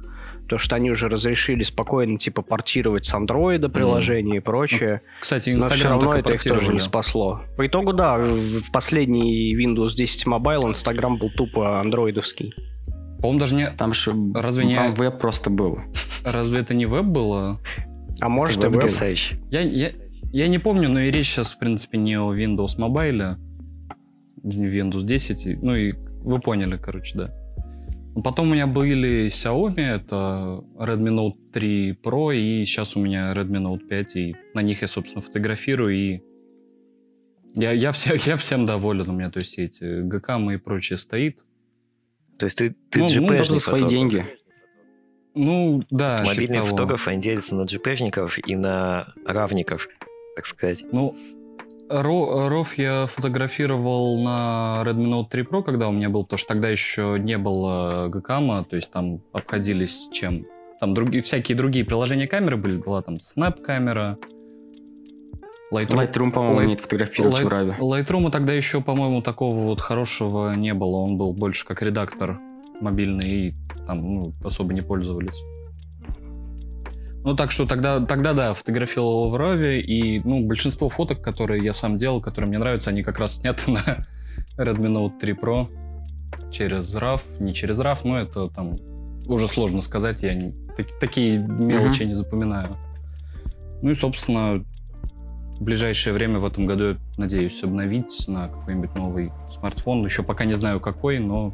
[0.51, 4.37] то, что они уже разрешили спокойно, типа, портировать с андроида приложения mm.
[4.37, 5.01] и прочее.
[5.01, 7.41] Ну, кстати, Instagram Но все равно это их тоже не спасло.
[7.55, 12.53] По итогу, да, в последний Windows 10 Mobile Instagram был тупо андроидовский.
[13.19, 13.71] По-моему, даже не...
[13.71, 14.75] Там же разве не...
[14.75, 15.79] Там веб просто был.
[16.25, 17.61] Разве это не веб было?
[18.19, 18.83] А может и веб.
[19.49, 19.91] Я, я,
[20.33, 23.37] я не помню, но и речь сейчас, в принципе, не о Windows Mobile,
[24.43, 25.63] не Windows 10.
[25.63, 27.40] Ну и вы поняли, короче, да.
[28.23, 33.61] Потом у меня были Xiaomi, это Redmi Note 3 Pro, и сейчас у меня Redmi
[33.61, 36.21] Note 5, и на них я, собственно, фотографирую, и
[37.55, 41.45] я, я, все, я всем доволен, у меня, то есть эти ГКМ и прочее стоит.
[42.37, 44.25] То есть ты, ты ну, ну, за свои деньги.
[45.33, 46.23] Ну, да.
[46.25, 49.87] Мобильные фотографы, они делятся на джипежников и на равников,
[50.35, 50.83] так сказать.
[50.91, 51.15] Ну,
[51.91, 56.69] Ров я фотографировал на Redmi Note 3 Pro, когда у меня был, потому что тогда
[56.69, 60.45] еще не было GCAM, то есть там обходились чем?
[60.79, 64.17] Там другие, всякие другие приложения камеры были, была там Snap камера,
[65.71, 66.65] Lightroom, Lightroom по-моему, Light...
[66.65, 67.45] не фотографировать Light...
[67.45, 67.77] в Раве.
[67.79, 70.97] Lightroom тогда еще, по-моему, такого вот хорошего не было.
[70.97, 72.39] Он был больше как редактор
[72.81, 73.53] мобильный, и
[73.87, 75.41] там ну, особо не пользовались.
[77.23, 81.73] Ну, так что тогда, тогда да, фотографировал в Раве, и ну, большинство фоток, которые я
[81.73, 84.07] сам делал, которые мне нравятся, они как раз сняты на
[84.57, 85.67] Redmi Note 3 Pro
[86.51, 88.77] через RAW, не через RAW, но это там
[89.27, 92.05] уже сложно сказать, я не, так, такие мелочи uh-huh.
[92.05, 92.77] не запоминаю.
[93.81, 94.63] Ну и, собственно,
[95.59, 100.03] в ближайшее время в этом году, надеюсь, обновить на какой-нибудь новый смартфон.
[100.03, 101.53] Еще пока не знаю какой, но...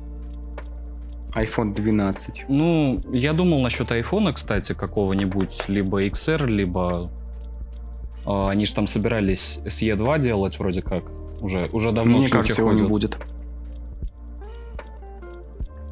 [1.43, 2.45] iPhone 12.
[2.49, 7.11] Ну, я думал насчет iPhone, кстати, какого-нибудь, либо XR, либо...
[8.25, 11.03] Э, они же там собирались SE2 делать вроде как.
[11.41, 12.81] Уже, уже давно Мне кажется, ходят.
[12.81, 13.17] не будет.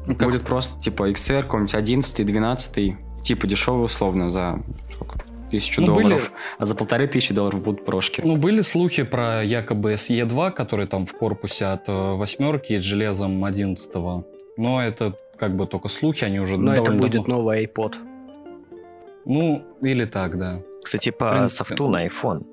[0.06, 0.24] Как?
[0.24, 5.20] Будет просто типа XR, какой-нибудь 11, 12, типа дешевый условно за сколько?
[5.50, 6.22] тысячу ну, долларов, были...
[6.58, 8.20] а за полторы тысячи долларов будут прошки.
[8.24, 13.44] Ну, были слухи про якобы SE2, который там в корпусе от э, восьмерки с железом
[13.44, 14.24] одиннадцатого.
[14.56, 17.36] Но это как бы только слухи, они уже Но это будет давно...
[17.36, 17.94] новый iPod.
[19.24, 20.62] Ну, или так, да.
[20.82, 21.64] Кстати, по принципе...
[21.64, 22.44] софту на iPhone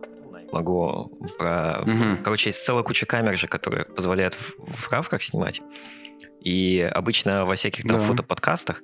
[0.52, 1.82] могу про...
[1.82, 2.24] Угу.
[2.24, 5.62] Короче, есть целая куча камер же, которые позволяют в, в равках снимать.
[6.42, 8.06] И обычно во всяких там да.
[8.06, 8.82] фотоподкастах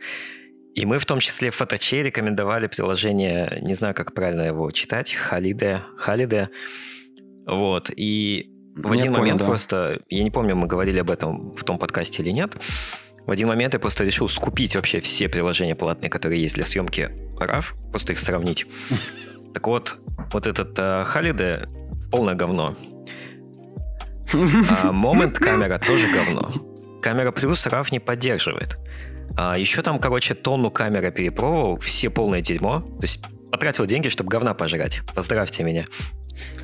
[0.75, 5.11] и мы в том числе в фоточе рекомендовали приложение, не знаю, как правильно его читать,
[5.11, 6.49] Халиде, Халиде.
[7.45, 9.45] Вот, и в один понял, момент да.
[9.45, 12.55] просто, я не помню, мы говорили об этом в том подкасте или нет,
[13.29, 17.11] в один момент я просто решил скупить вообще все приложения платные, которые есть для съемки
[17.37, 18.65] RAW, просто их сравнить.
[19.51, 19.95] Так вот,
[20.31, 22.75] вот этот Халиде uh, полное говно.
[24.31, 26.47] А Moment камера тоже говно.
[27.01, 28.77] Камера плюс RAW не поддерживает.
[29.35, 32.81] А еще там, короче, тонну камера перепробовал, все полное дерьмо.
[32.81, 35.01] То есть потратил деньги, чтобы говна пожрать.
[35.15, 35.87] Поздравьте меня.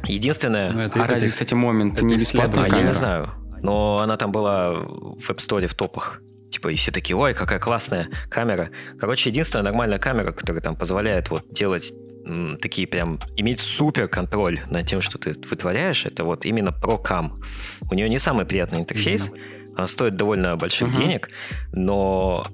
[0.04, 0.72] Единственное...
[0.72, 2.78] Ну, это, а разве, кстати, момент не бесплатная камера?
[2.78, 3.30] Я не знаю.
[3.64, 6.22] Но она там была в App Store в топах.
[6.56, 8.70] Типа, и все такие, ой, какая классная камера.
[8.98, 11.92] Короче, единственная нормальная камера, которая там позволяет вот делать
[12.26, 17.44] м, такие прям, иметь супер контроль над тем, что ты вытворяешь, это вот именно ProCam.
[17.92, 19.74] У нее не самый приятный интерфейс, mm-hmm.
[19.76, 20.98] она стоит довольно больших mm-hmm.
[20.98, 21.30] денег,
[21.74, 22.48] но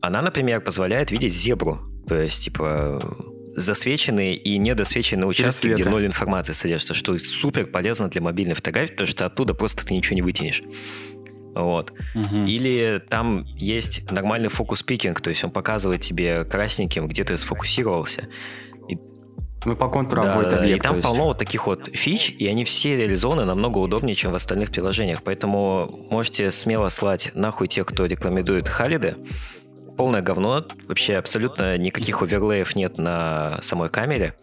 [0.00, 1.80] она, например, позволяет видеть зебру.
[2.06, 3.00] То есть, типа,
[3.56, 9.08] засвеченные и недосвеченные участки, где ноль информации содержится, что супер полезно для мобильной фотографии, потому
[9.08, 10.62] что оттуда просто ты ничего не вытянешь.
[11.54, 11.92] Вот.
[12.14, 12.46] Угу.
[12.46, 18.28] Или там есть нормальный фокус-пикинг, то есть он показывает тебе красненьким, где ты сфокусировался.
[18.88, 18.98] И...
[19.64, 20.84] Ну, по контуру да, обводит объект.
[20.84, 24.34] И там полно вот таких вот фич, и они все реализованы намного удобнее, чем в
[24.34, 25.22] остальных приложениях.
[25.22, 29.16] Поэтому можете смело слать нахуй тех, кто рекламирует Халиды
[29.96, 30.64] полное говно.
[30.88, 34.34] Вообще абсолютно никаких оверлеев нет на самой камере.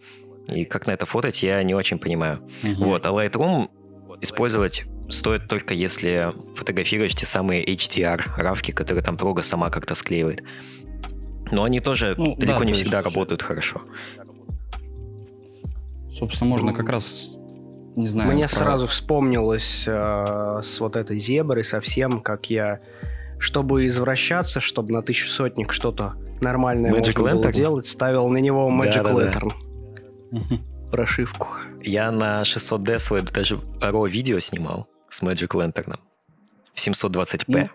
[0.47, 2.47] И как на это фотать, я не очень понимаю.
[2.63, 2.85] Угу.
[2.85, 3.69] Вот, а Lightroom
[4.21, 10.43] использовать стоит только если фотографируешь те самые HDR равки, которые там прога сама как-то склеивает.
[11.51, 13.81] Но они тоже ну, далеко да, не всегда работают хорошо.
[16.11, 17.39] Собственно, можно как раз
[17.95, 18.31] не знаю.
[18.31, 18.55] Мне про...
[18.55, 22.79] сразу вспомнилось э, с вот этой зеброй совсем, как я
[23.39, 27.41] чтобы извращаться, чтобы на тысячу сотник что-то нормальное Magic можно Lantern?
[27.41, 29.51] было делать, ставил на него Magic да, Lantern.
[30.31, 30.57] Да, да.
[30.91, 31.47] Прошивку.
[31.81, 35.99] Я на 600D свой даже RAW видео снимал с Magic Lantern.
[36.73, 37.69] в 720p Ну.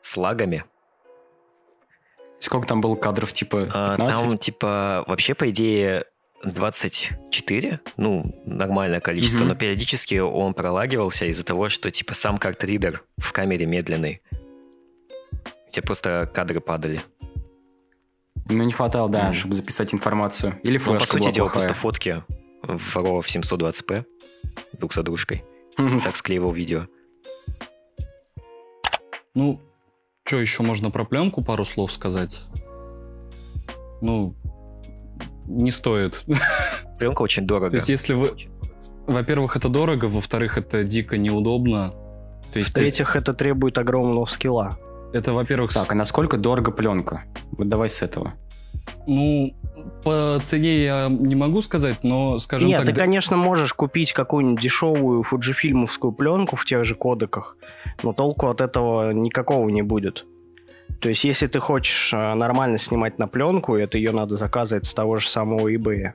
[0.00, 0.64] с лагами.
[2.40, 4.28] Сколько там было кадров, типа А, 15?
[4.30, 6.04] Там, типа, вообще, по идее,
[6.44, 9.48] 24, ну, нормальное количество, Мгм.
[9.48, 14.22] но периодически он пролагивался из-за того, что, типа, сам карт-ридер в камере медленный.
[15.70, 17.02] Тебе просто кадры падали.
[18.48, 19.34] Ну, не хватало, да, Мгм.
[19.34, 20.58] чтобы записать информацию.
[20.64, 21.52] Или Ну, флешка по сути дела, плохая.
[21.68, 22.22] просто фотки
[22.62, 24.04] в RAW в 720p
[24.72, 25.44] друг за дружкой.
[26.04, 26.86] Так склеивал видео.
[29.34, 29.60] Ну,
[30.24, 32.42] что еще можно про пленку пару слов сказать?
[34.00, 34.34] Ну,
[35.46, 36.24] не стоит.
[36.98, 37.70] Пленка очень дорого.
[37.70, 38.34] То есть, если вы...
[39.06, 41.90] Во-первых, это дорого, во-вторых, это дико неудобно.
[42.52, 44.78] То есть, В-третьих, это требует огромного скилла.
[45.12, 47.24] это, во-первых, с- Так, а насколько дорого пленка?
[47.52, 48.34] Вот давай с этого.
[49.06, 49.54] Ну,
[50.04, 54.12] по цене я не могу сказать, но, скажем Нет, так, ты, да- конечно, можешь купить
[54.12, 57.56] какую-нибудь дешевую фуджифильмовскую пленку в тех же кодеках,
[58.02, 60.24] но толку от этого никакого не будет.
[61.00, 64.94] То есть, если ты хочешь э, нормально снимать на пленку, это ее надо заказывать с
[64.94, 66.12] того же самого eBay.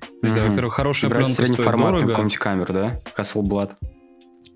[0.00, 0.50] То есть, да, Мгм.
[0.50, 2.10] во-первых, хорошая Брать пленка стоит среднеформатную дорого.
[2.12, 3.00] какую-нибудь камеру, да?
[3.16, 3.72] Hasselblad.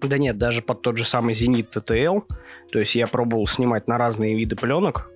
[0.03, 2.23] Да нет, даже под тот же самый Зенит TTL.
[2.73, 5.11] То есть я пробовал снимать на разные виды пленок.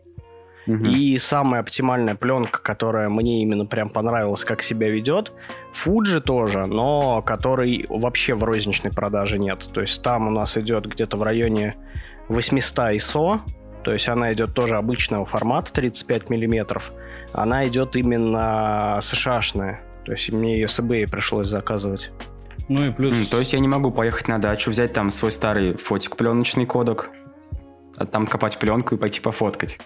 [0.67, 5.33] И самая оптимальная пленка, которая мне именно прям понравилась, как себя ведет,
[5.73, 9.67] Fuji тоже, но который вообще в розничной продаже нет.
[9.73, 11.77] То есть там у нас идет где-то в районе
[12.29, 13.41] 800 ISO,
[13.83, 16.93] то есть она идет тоже обычного формата 35 миллиметров.
[17.33, 19.81] Она идет именно США-шная.
[20.05, 22.11] То есть мне ее с eBay пришлось заказывать.
[22.69, 23.19] Ну и плюс...
[23.19, 26.67] М, То есть я не могу поехать на дачу, взять там свой старый фотик пленочный
[26.67, 27.11] кодек,
[27.97, 29.79] а там копать пленку и пойти пофоткать.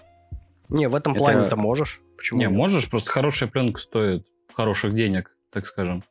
[0.68, 2.00] Не, в этом Это- плане ты можешь.
[2.16, 2.38] Почему?
[2.38, 2.54] Не, нет?
[2.54, 6.02] можешь, просто хорошая пленка стоит хороших денег, так скажем.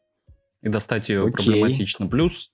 [0.62, 1.32] И достать ее Окей.
[1.34, 2.08] проблематично.
[2.08, 2.52] Плюс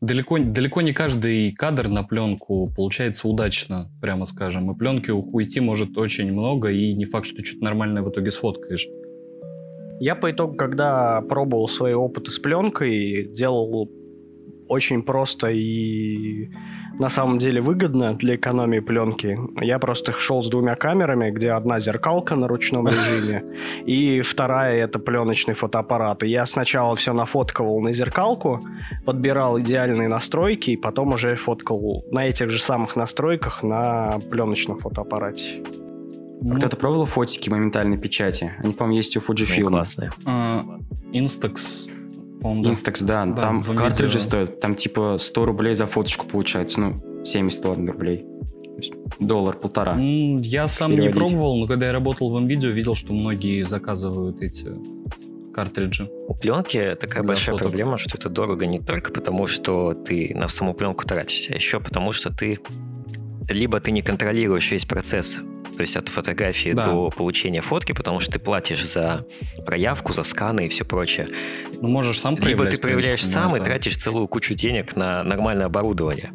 [0.00, 4.70] далеко, далеко не каждый кадр на пленку получается удачно, прямо скажем.
[4.70, 8.86] И пленки уйти может очень много, и не факт, что что-то нормальное в итоге сфоткаешь.
[9.98, 13.90] Я по итогу, когда пробовал свои опыты с пленкой, делал
[14.68, 16.50] очень просто и
[16.98, 19.38] на самом деле выгодно для экономии пленки.
[19.60, 23.44] Я просто шел с двумя камерами, где одна зеркалка на ручном режиме,
[23.84, 26.22] и вторая это пленочный фотоаппарат.
[26.22, 28.66] И я сначала все нафоткивал на зеркалку,
[29.04, 35.62] подбирал идеальные настройки, и потом уже фоткал на этих же самых настройках на пленочном фотоаппарате.
[36.40, 38.52] Ну, Кто-то пробовал фотики моментальной печати?
[38.58, 39.68] Они, по-моему, есть у Fujifilm.
[39.68, 40.10] классные.
[40.26, 40.64] а,
[41.12, 41.90] Instax,
[42.40, 42.70] по-моему, да.
[42.70, 44.20] Instax, да, Да, там картриджи видео.
[44.20, 48.24] стоят, там типа 100 рублей за фоточку получается, ну, 70 ладно, рублей.
[49.18, 49.96] Доллар, полтора.
[49.98, 54.68] Я сам не пробовал, но когда я работал в видео, видел, что многие заказывают эти
[55.54, 56.10] картриджи.
[56.28, 57.68] У пленки такая большая фоток.
[57.68, 61.80] проблема, что это дорого не только потому, что ты на саму пленку тратишься, а еще
[61.80, 62.58] потому, что ты
[63.48, 65.38] либо ты не контролируешь весь процесс,
[65.76, 66.86] то есть от фотографии Да.
[66.86, 69.24] до получения фотки, потому что ты платишь за
[69.64, 71.28] проявку, за сканы и все прочее.
[71.80, 75.22] Ну, можешь сам Либо ты проявляешь принципе, сам но и тратишь целую кучу денег на
[75.22, 76.32] нормальное оборудование.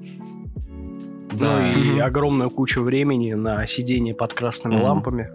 [1.33, 1.59] Да.
[1.59, 2.01] Ну и Мгм.
[2.03, 4.83] огромную кучу времени на сидение под красными Мгм.
[4.83, 5.29] лампами.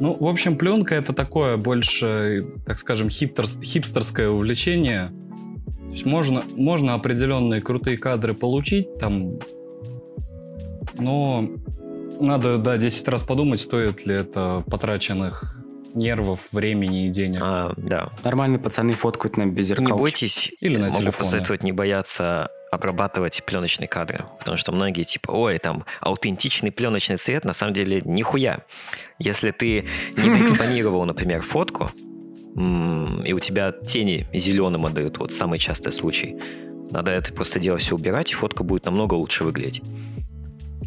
[0.00, 5.12] Ну, в общем, пленка это такое больше, так скажем, хиптерс- хипстерское увлечение.
[5.86, 9.38] То есть можно, можно определенные крутые кадры получить там,
[10.98, 11.48] но
[12.20, 15.56] надо, да, 10 раз подумать, стоит ли это потраченных
[15.94, 17.40] нервов, времени и денег.
[17.42, 18.10] А, да.
[18.24, 21.18] Нормальные пацаны фоткают на без И не бойтесь, Или на могу телефоне.
[21.18, 27.44] посоветовать не бояться обрабатывать пленочные кадры, потому что многие типа, ой, там аутентичный пленочный цвет,
[27.44, 28.64] на самом деле нихуя.
[29.18, 31.90] Если ты не доэкспонировал, например, фотку,
[32.54, 36.38] и у тебя тени зеленым отдают, вот самый частый случай,
[36.90, 39.82] надо это просто дело все убирать, и фотка будет намного лучше выглядеть.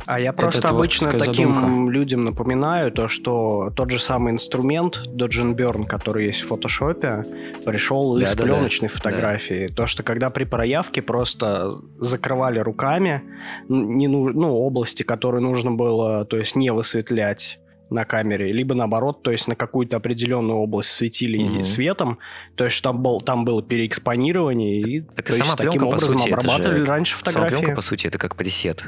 [0.05, 1.91] А я просто обычно таким задумка.
[1.91, 7.25] людям напоминаю то, что тот же самый инструмент Dodge Burn, который есть в фотошопе,
[7.65, 8.53] пришел из Да-да-да.
[8.55, 9.67] пленочной фотографии.
[9.67, 13.21] То, что когда при проявке просто закрывали руками
[13.69, 17.59] не ну, области, которые нужно было, то есть не высветлять
[17.91, 21.63] на камере, либо наоборот, то есть на какую-то определенную область светили Мгм.
[21.63, 22.17] светом,
[22.55, 25.85] то есть там, был, там было переэкспонирование, и, Так и то есть сама таким пленка,
[25.85, 27.55] по образом сути, обрабатывали же- раньше Сама фотографии.
[27.57, 28.83] пленка, по сути, это как пресет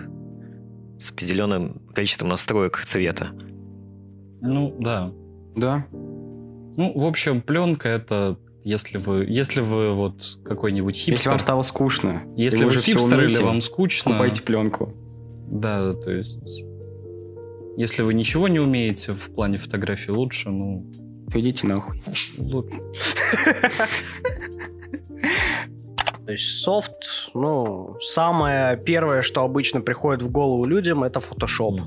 [0.99, 3.31] с определенным количеством настроек цвета.
[4.41, 5.11] Ну, да.
[5.55, 5.85] Да.
[5.91, 11.61] Ну, в общем, пленка это если вы, если вы вот какой-нибудь хипстер, Если вам стало
[11.61, 14.93] скучно, если вы хипстер или вам скучно, покупайте пленку.
[15.49, 16.63] Да, то есть,
[17.77, 20.85] если вы ничего не умеете в плане фотографии, лучше, ну,
[21.31, 22.03] То идите нахуй.
[22.37, 22.69] лу-
[26.27, 31.79] То есть софт, ну, самое первое, что обычно приходит в голову людям, это Photoshop.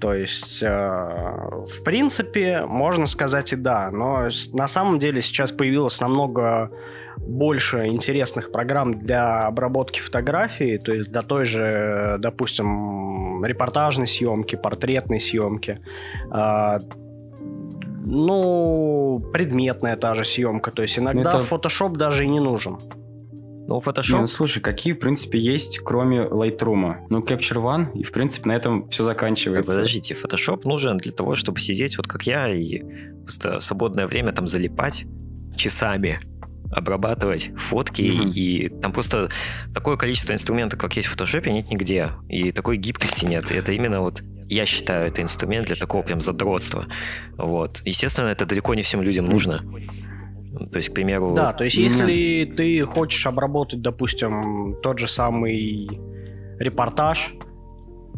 [0.00, 6.00] То есть, э, в принципе, можно сказать и да, но на самом деле сейчас появилось
[6.00, 6.70] намного
[7.18, 15.20] больше интересных программ для обработки фотографий, то есть для той же, допустим, репортажной съемки, портретной
[15.20, 15.80] съемки.
[18.06, 20.70] Ну, предметная та же съемка.
[20.70, 21.38] То есть иногда Это...
[21.38, 22.78] Photoshop даже и не нужен.
[23.66, 24.12] Ну, Photoshop...
[24.12, 27.06] Не, ну, слушай, какие, в принципе, есть, кроме Lightroom?
[27.08, 29.72] Ну, Capture One, и, в принципе, на этом все заканчивается.
[29.72, 32.82] Так, подождите, Photoshop нужен для того, чтобы сидеть вот как я и
[33.22, 35.06] просто в свободное время там залипать
[35.56, 36.20] часами
[36.70, 38.32] обрабатывать фотки, mm-hmm.
[38.32, 39.30] и там просто
[39.72, 42.10] такое количество инструментов, как есть в Photoshop, нет нигде.
[42.28, 43.50] И такой гибкости нет.
[43.50, 46.86] И это именно вот я считаю, это инструмент для такого прям задротства.
[47.36, 47.82] Вот.
[47.84, 49.64] Естественно, это далеко не всем людям нужно.
[50.70, 51.34] То есть, к примеру...
[51.34, 55.88] Да, то есть, если ты хочешь обработать, допустим, тот же самый
[56.58, 57.34] репортаж,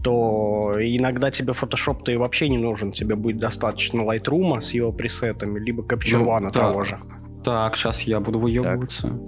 [0.05, 2.93] то иногда тебе Photoshop-то и вообще не нужен.
[2.93, 6.99] Тебе будет достаточно Lightroom с его пресетами, либо Capture One ну, того же.
[7.43, 9.19] Так, сейчас я буду выебываться.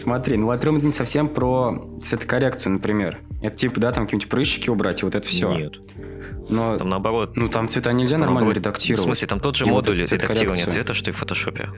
[0.00, 3.18] Смотри, ну Lightroom это не совсем про цветокоррекцию, например.
[3.42, 5.52] Это типа, да, там какие-нибудь прыщики убрать, и вот это все.
[5.52, 5.74] Нет.
[6.48, 7.36] Но, там наоборот.
[7.36, 9.00] Ну, там цвета нельзя там нормально наоборот, редактировать.
[9.00, 11.68] В смысле, там тот же и модуль вот редактирования цвета, что и в фотошопе.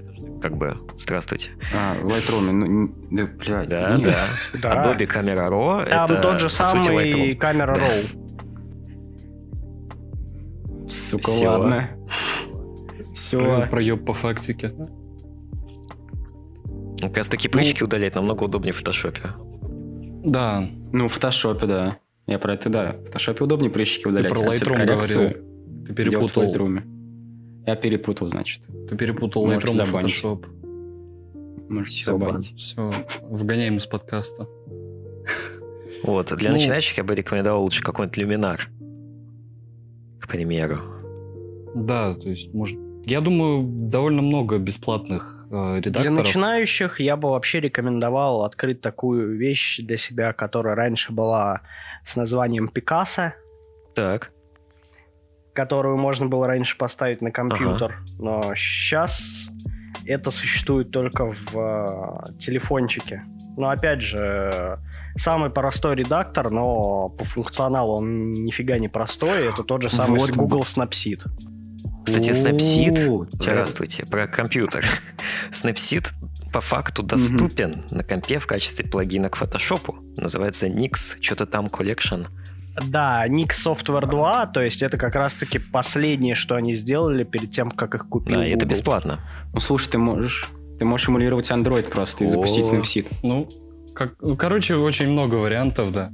[0.40, 1.50] Как бы, здравствуйте.
[1.74, 3.68] А, в Lightroom, ну, да, блядь.
[3.68, 4.16] Да, нет.
[4.62, 4.94] да.
[4.94, 8.06] Adobe Camera Raw Там это, тот же самый Camera Raw.
[10.88, 11.48] Сука, Все.
[11.48, 11.90] ладно.
[13.16, 13.66] Все.
[13.68, 14.72] Проеб по фактике.
[17.08, 19.32] Как раз таки прыщики ну, удалять намного удобнее в фотошопе.
[20.24, 20.64] Да.
[20.92, 21.98] Ну, в фотошопе, да.
[22.26, 22.92] Я про это, да.
[22.92, 24.32] В фотошопе удобнее прыщики удалять.
[24.32, 25.84] Ты про Lightroom говорил.
[25.86, 26.44] Ты перепутал.
[26.44, 26.82] В Lightroom.
[27.66, 28.62] Я перепутал, значит.
[28.88, 30.46] Ты перепутал Lightroom и Photoshop.
[31.68, 32.54] Можете забанить.
[32.56, 32.92] Все,
[33.22, 34.46] вгоняем из подкаста.
[36.02, 38.68] Вот, для ну, начинающих я бы рекомендовал лучше какой-нибудь люминар.
[40.20, 40.80] К примеру.
[41.74, 42.78] Да, то есть, может...
[43.06, 46.02] Я думаю, довольно много бесплатных редакторов.
[46.02, 51.60] Для начинающих я бы вообще рекомендовал открыть такую вещь для себя, которая раньше была
[52.04, 53.34] с названием Пикассо.
[53.94, 54.30] Так.
[55.52, 57.98] Которую можно было раньше поставить на компьютер.
[58.02, 58.04] Ага.
[58.18, 59.46] Но сейчас
[60.06, 63.22] это существует только в э, телефончике.
[63.56, 64.78] Но опять же,
[65.16, 69.46] самый простой редактор, но по функционалу он нифига не простой.
[69.46, 70.30] Это тот же самый вот.
[70.30, 71.26] Google Snapseed.
[72.04, 74.86] Кстати, Snapseed, здравствуйте, про компьютер.
[75.52, 76.06] Snapseed
[76.52, 79.94] по факту доступен на компе в качестве плагина к Photoshop.
[80.16, 82.26] Называется Nix, что-то там Collection.
[82.86, 87.70] Да, Nix Software 2, то есть это как раз-таки последнее, что они сделали перед тем,
[87.70, 88.36] как их купили.
[88.36, 89.20] Да, и это бесплатно.
[89.52, 90.48] Ну, слушай, ты можешь,
[90.78, 93.06] ты можешь эмулировать Android просто и запустить Snapseed.
[93.22, 93.48] Ну,
[93.94, 96.10] как, ну, короче, очень много вариантов, да.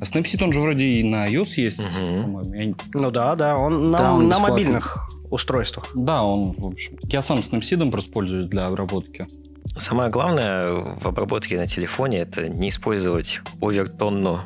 [0.00, 2.06] А Snapseed, он же вроде и на iOS есть, угу.
[2.06, 2.54] по-моему.
[2.54, 2.74] Я...
[2.94, 5.88] Ну да, да, он на, да, он на мобильных устройствах.
[5.94, 6.98] Да, он, в общем.
[7.04, 9.26] Я сам Snapseed просто пользуюсь для обработки.
[9.76, 14.40] Самое главное в обработке на телефоне это не использовать овертонну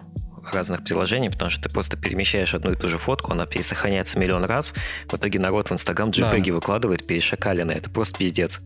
[0.53, 4.45] разных приложений, потому что ты просто перемещаешь одну и ту же фотку, она пересохраняется миллион
[4.45, 4.72] раз,
[5.09, 6.53] в итоге народ в Инстаграм JPEG да.
[6.53, 8.61] выкладывает перешакаленные, это просто пиздец.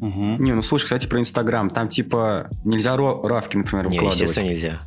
[0.00, 0.36] Угу.
[0.38, 4.22] Не, ну слушай, кстати, про Инстаграм, там типа нельзя равки, например, не, выкладывать.
[4.22, 4.80] естественно, нельзя.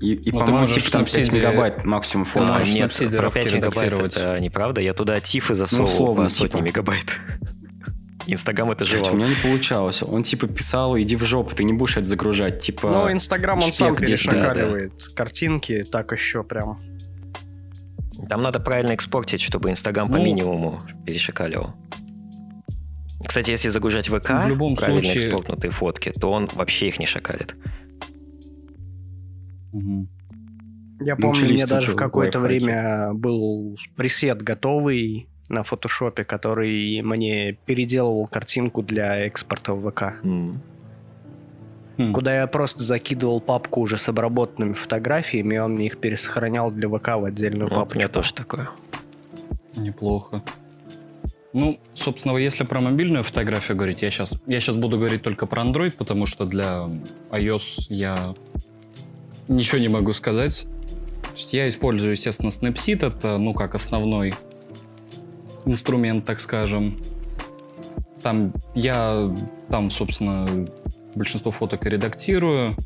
[0.00, 2.56] И, и ну, по-моему, типа там 5 мегабайт максимум фото.
[2.56, 4.80] А, нет, про 5 мегабайт это неправда.
[4.80, 6.62] Я туда тифы засовывал ну, условно, сотни типа.
[6.62, 7.06] мегабайт.
[8.26, 9.12] Инстаграм это жевал.
[9.12, 10.02] У меня не получалось.
[10.02, 12.60] Он типа писал, иди в жопу, ты не будешь это загружать.
[12.60, 15.14] Типа, ну, Инстаграм он сам перешакаливает да, да.
[15.14, 16.80] картинки, так еще прям.
[18.28, 21.74] Там надо правильно экспортить, чтобы Инстаграм ну, по минимуму перешакаливал.
[23.26, 25.24] Кстати, если загружать ВК, в любом правильно случае...
[25.24, 27.54] экспортнутые фотки, то он вообще их не шакалит.
[29.72, 30.06] Угу.
[31.00, 38.26] Я помню, мне даже в какое-то время был пресет готовый на фотошопе, который мне переделывал
[38.26, 40.02] картинку для экспорта в ВК.
[40.22, 40.58] Mm.
[41.96, 42.12] Mm.
[42.12, 46.88] Куда я просто закидывал папку уже с обработанными фотографиями, и он мне их пересохранял для
[46.88, 47.94] ВК в отдельную ну, папку.
[47.94, 48.70] У меня тоже такое.
[49.76, 50.42] Неплохо.
[51.52, 55.62] Ну, собственно, если про мобильную фотографию говорить, я сейчас, я сейчас буду говорить только про
[55.62, 56.88] Android, потому что для
[57.30, 58.34] iOS я
[59.50, 60.66] ничего не могу сказать.
[61.50, 63.06] я использую, естественно, Snapseed.
[63.06, 64.34] Это, ну, как основной
[65.66, 66.98] инструмент, так скажем.
[68.22, 69.34] Там я,
[69.68, 70.66] там, собственно,
[71.14, 72.76] большинство фоток редактирую.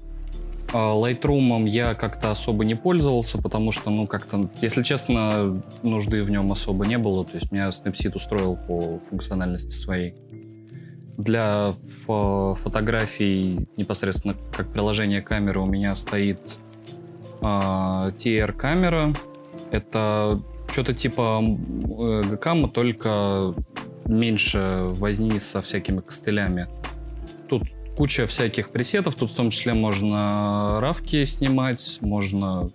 [0.73, 6.31] А Lightroom я как-то особо не пользовался, потому что, ну, как-то, если честно, нужды в
[6.31, 7.25] нем особо не было.
[7.25, 10.15] То есть меня Snapseed устроил по функциональности своей.
[11.17, 11.73] Для
[12.07, 16.57] фо- фотографий непосредственно как приложение камеры у меня стоит
[17.41, 19.15] а, TR-камера.
[19.71, 20.41] Это
[20.71, 23.55] что-то типа э, Гкама, только
[24.07, 26.69] меньше возни со всякими костылями.
[27.49, 27.63] Тут
[27.97, 32.71] куча всяких пресетов, тут в том числе можно равки снимать, можно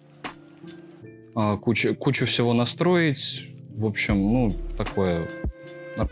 [1.35, 3.47] а, кучу, кучу всего настроить.
[3.75, 5.27] В общем, ну, такое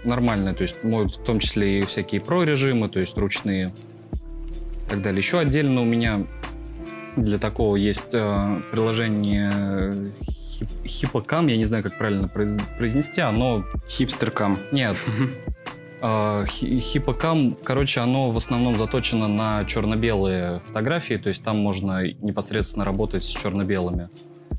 [0.03, 0.53] нормальное.
[0.53, 3.73] То есть, могут в том числе и всякие про-режимы, то есть ручные
[4.85, 5.19] и так далее.
[5.19, 6.25] Еще отдельно у меня
[7.15, 13.65] для такого есть э, приложение Хип- Хипокам, я не знаю, как правильно произ- произнести, оно...
[13.89, 14.57] Хипстеркам.
[14.71, 14.95] Нет,
[16.01, 23.23] Хипокам, короче, оно в основном заточено на черно-белые фотографии, то есть там можно непосредственно работать
[23.23, 24.09] с черно-белыми.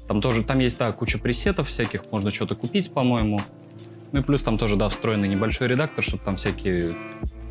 [0.09, 3.41] Там тоже, там есть, да, куча пресетов всяких, можно что-то купить, по-моему.
[4.13, 6.93] Ну и плюс там тоже, да, встроенный небольшой редактор, чтобы там всякие,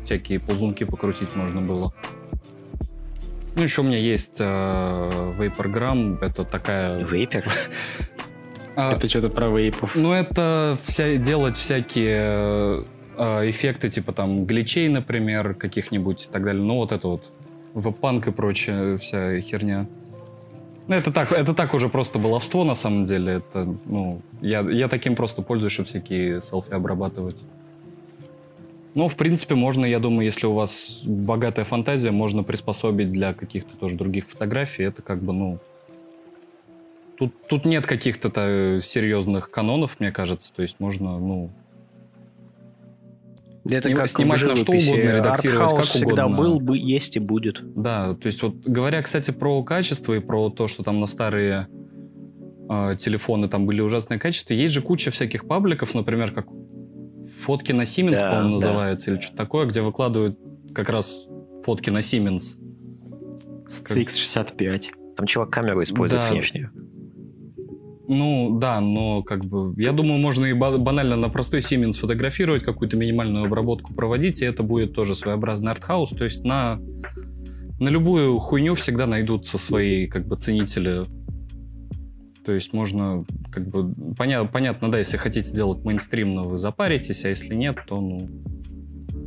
[0.04, 1.92] всякие ползунки покрутить можно было.
[3.54, 7.04] Ну, еще у меня есть э, Vaporgram, это такая...
[7.04, 7.44] Вейпер?
[8.76, 9.96] а, Это что-то про вейпов.
[9.96, 12.84] ну, это вся, делать всякие
[13.16, 16.62] э, эффекты, типа там гличей, например, каких-нибудь и так далее.
[16.62, 17.32] Ну, вот это вот
[17.74, 19.88] веб-панк и прочая вся херня.
[20.88, 23.34] Ну, это так, это так уже просто баловство, на самом деле.
[23.34, 27.44] Это, ну, я, я таким просто пользуюсь, чтобы всякие селфи обрабатывать.
[28.94, 33.76] Ну, в принципе, можно, я думаю, если у вас богатая фантазия, можно приспособить для каких-то
[33.76, 34.84] тоже других фотографий.
[34.84, 35.58] Это как бы, ну...
[37.18, 40.54] Тут, тут нет каких-то та- серьезных канонов, мне кажется.
[40.54, 41.50] То есть можно, ну...
[43.70, 46.36] Это Сним- как снимать на что угодно, редактировать как всегда угодно.
[46.42, 47.60] был, бы, есть и будет.
[47.80, 51.68] Да, то есть вот говоря, кстати, про качество и про то, что там на старые
[52.70, 56.46] э, телефоны там были ужасные качества, есть же куча всяких пабликов, например, как
[57.42, 58.66] фотки на Siemens, Да, по-моему, да.
[58.68, 60.38] называется, или что-то такое, где выкладывают
[60.74, 61.28] как раз
[61.64, 62.56] фотки на Siemens.
[63.68, 64.82] С CX65.
[65.16, 66.30] Там чувак камеру использует Да.
[66.30, 66.70] внешнюю.
[68.10, 72.62] Ну, да, но как бы, я думаю, можно и ба- банально на простой Siemens фотографировать,
[72.62, 76.80] какую-то минимальную обработку проводить, и это будет тоже своеобразный артхаус, то есть на,
[77.78, 81.06] на любую хуйню всегда найдутся свои, как бы, ценители.
[82.46, 87.28] То есть можно, как бы, поня- понятно, да, если хотите делать мейнстримно, вы запаритесь, а
[87.28, 88.26] если нет, то, ну...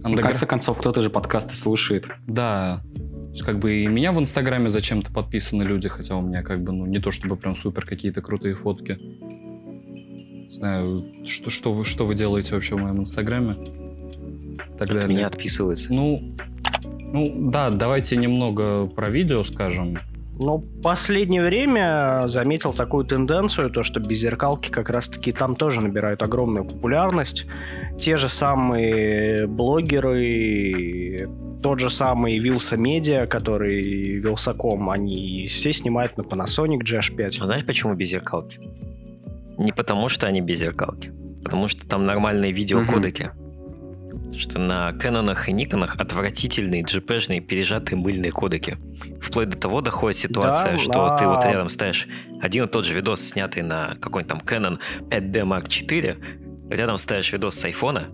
[0.02, 2.08] В андегра- конце концов, кто-то же подкасты слушает.
[2.26, 2.82] Да.
[3.32, 6.74] Есть, как бы и меня в Инстаграме зачем-то подписаны люди, хотя у меня как бы,
[6.74, 8.98] ну, не то чтобы прям супер какие-то крутые фотки.
[9.00, 13.56] Не знаю, что, что, вы, что вы делаете вообще в моем Инстаграме?
[14.78, 15.08] Так От далее.
[15.08, 15.94] меня отписываются.
[15.94, 16.36] Ну,
[16.84, 19.98] ну, да, давайте немного про видео скажем.
[20.42, 26.66] Но последнее время заметил такую тенденцию, то что беззеркалки как раз-таки там тоже набирают огромную
[26.66, 27.46] популярность.
[28.00, 31.30] Те же самые блогеры,
[31.62, 37.46] тот же самый Вилса Медиа, который Вилсаком, они все снимают на Panasonic А GH5.
[37.46, 38.60] знаешь, почему без зеркалки?
[39.60, 41.12] Не потому, что они без зеркалки.
[41.44, 43.30] Потому что там нормальные видеокодеки.
[44.36, 48.80] Что на Кэнонах и Никонах отвратительные джипежные пережатые мыльные кодеки.
[49.22, 52.08] Вплоть до того доходит ситуация, Да, что ты вот а- рядом ставишь
[52.42, 56.18] один и тот же видос, снятый на какой-нибудь там Canon 5D Mark IV,
[56.72, 58.10] рядом ставишь видос с айфона,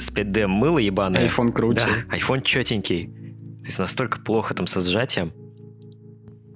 [0.00, 1.26] с 5D мыло ебаное.
[1.28, 1.84] iPhone круче.
[2.10, 3.06] Да, iPhone четенький.
[3.60, 5.32] То есть настолько плохо там со сжатием.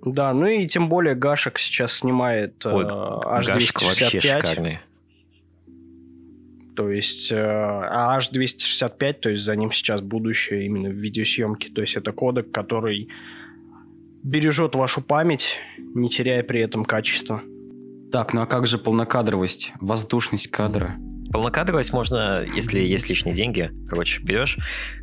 [0.04, 4.20] Да, ну и тем более Гашек сейчас снимает э, Ой, Гашек вообще H265.
[4.20, 4.78] шикарный.
[6.76, 11.70] То есть, э, а H265, то есть за ним сейчас будущее именно в видеосъемке.
[11.70, 13.08] То есть это кодек, который
[14.24, 15.58] бережет вашу память,
[15.94, 17.42] не теряя при этом качества.
[18.10, 20.96] Так, ну а как же полнокадровость, воздушность кадра?
[21.32, 23.70] Полнокадровость можно, если есть лишние деньги.
[23.88, 24.56] Короче, берешь.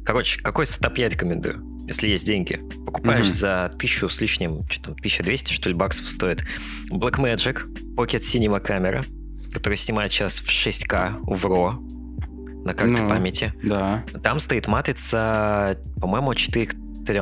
[0.06, 1.62] Короче, какой сетап я рекомендую?
[1.88, 2.62] Если есть деньги.
[2.86, 3.34] Покупаешь Мгм.
[3.34, 6.44] за тысячу с лишним, что там, 1200, что ли, баксов стоит.
[6.90, 9.04] Blackmagic, Pocket Cinema камера,
[9.52, 13.10] которая снимает сейчас в 6К в RAW на карте Ну.
[13.10, 13.54] памяти.
[13.64, 14.06] Да.
[14.24, 17.20] Там стоит матрица, по-моему, 4 к 3.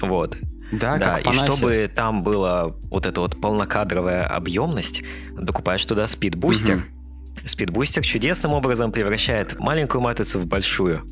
[0.00, 0.38] Вот.
[0.78, 5.02] Да, да, как и чтобы там была вот эта вот полнокадровая объемность,
[5.32, 6.76] докупаешь туда спидбустер.
[6.76, 6.84] Мгм.
[7.46, 11.02] Спидбустер чудесным образом превращает маленькую матрицу в большую.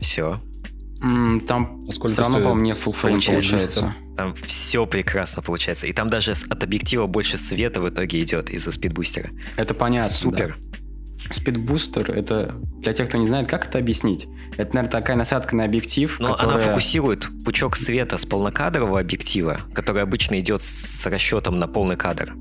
[0.00, 0.40] Все.
[1.46, 3.32] Там А сколько все равно, по мне, full frame получается?
[3.32, 3.94] получается.
[4.16, 5.86] Там все прекрасно получается.
[5.86, 9.30] И там даже от объектива больше света в итоге идет из-за спидбустера.
[9.56, 10.10] Это понятно.
[10.10, 10.58] Супер.
[10.60, 10.78] да.
[11.30, 14.28] Спидбустер, это, для тех, кто не знает, как это объяснить?
[14.56, 16.56] Это, наверное, такая насадка на объектив, Но которая...
[16.56, 22.34] она фокусирует пучок света с полнокадрового объектива, который обычно идет с расчетом на полный кадр.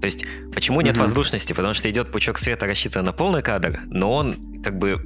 [0.00, 1.04] То есть, почему нет Мгм.
[1.04, 1.52] воздушности?
[1.52, 4.96] Потому что идет пучок света, рассчитан на полный кадр, но он как бы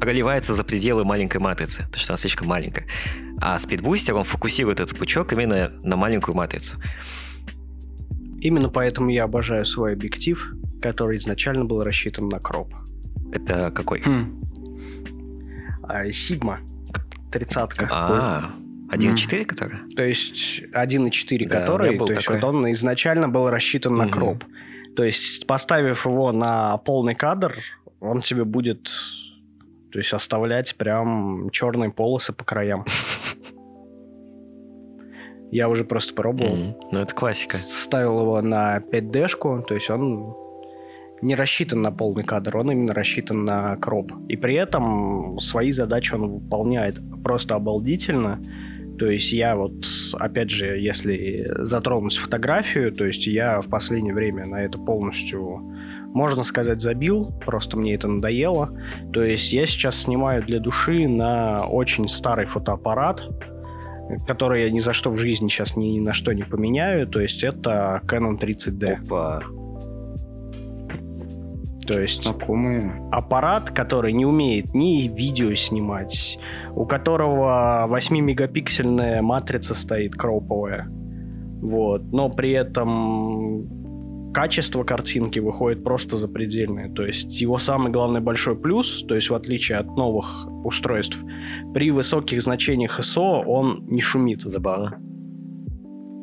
[0.00, 2.86] проливается за пределы маленькой матрицы, потому что она слишком маленькая.
[3.40, 6.76] А спидбустер, он фокусирует этот пучок именно на маленькую матрицу.
[8.40, 10.52] Именно поэтому я обожаю свой объектив,
[10.84, 12.74] который изначально был рассчитан на кроп.
[13.32, 14.02] Это какой?
[14.02, 14.42] Хм.
[15.82, 16.58] А, Sigma
[17.32, 18.50] 30 А,
[18.90, 19.78] 1.4 который?
[19.96, 22.40] То есть 1.4 Да, который, был то есть такой.
[22.40, 24.44] вот он изначально был рассчитан на кроп.
[24.94, 27.56] То есть поставив его на полный кадр,
[28.00, 28.90] он тебе будет
[29.90, 32.84] то есть оставлять прям черные полосы по краям.
[35.50, 36.76] Я уже просто пробовал.
[36.92, 37.56] Ну, это классика.
[37.56, 40.43] Ставил его на 5D-шку, то есть он
[41.24, 44.12] не рассчитан на полный кадр, он именно рассчитан на кроп.
[44.28, 48.40] И при этом свои задачи он выполняет просто обалдительно.
[48.98, 49.72] То есть я вот,
[50.14, 55.60] опять же, если затронуть фотографию, то есть я в последнее время на это полностью,
[56.12, 58.70] можно сказать, забил, просто мне это надоело.
[59.12, 63.24] То есть я сейчас снимаю для души на очень старый фотоаппарат,
[64.28, 67.08] который я ни за что в жизни сейчас ни на что не поменяю.
[67.08, 69.06] То есть это Canon 30D.
[69.06, 69.42] Опа.
[71.86, 73.08] То есть Знакомые.
[73.12, 76.38] аппарат, который не умеет ни видео снимать,
[76.74, 80.88] у которого 8-мегапиксельная матрица стоит кроповая.
[80.88, 82.02] Вот.
[82.12, 86.90] Но при этом качество картинки выходит просто запредельное.
[86.90, 91.18] То есть его самый главный большой плюс, то есть в отличие от новых устройств,
[91.72, 94.40] при высоких значениях ISO он не шумит.
[94.42, 94.98] Забавно.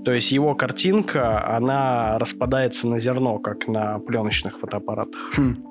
[0.03, 5.31] То есть его картинка, она распадается на зерно, как на пленочных фотоаппаратах.
[5.37, 5.63] Хм.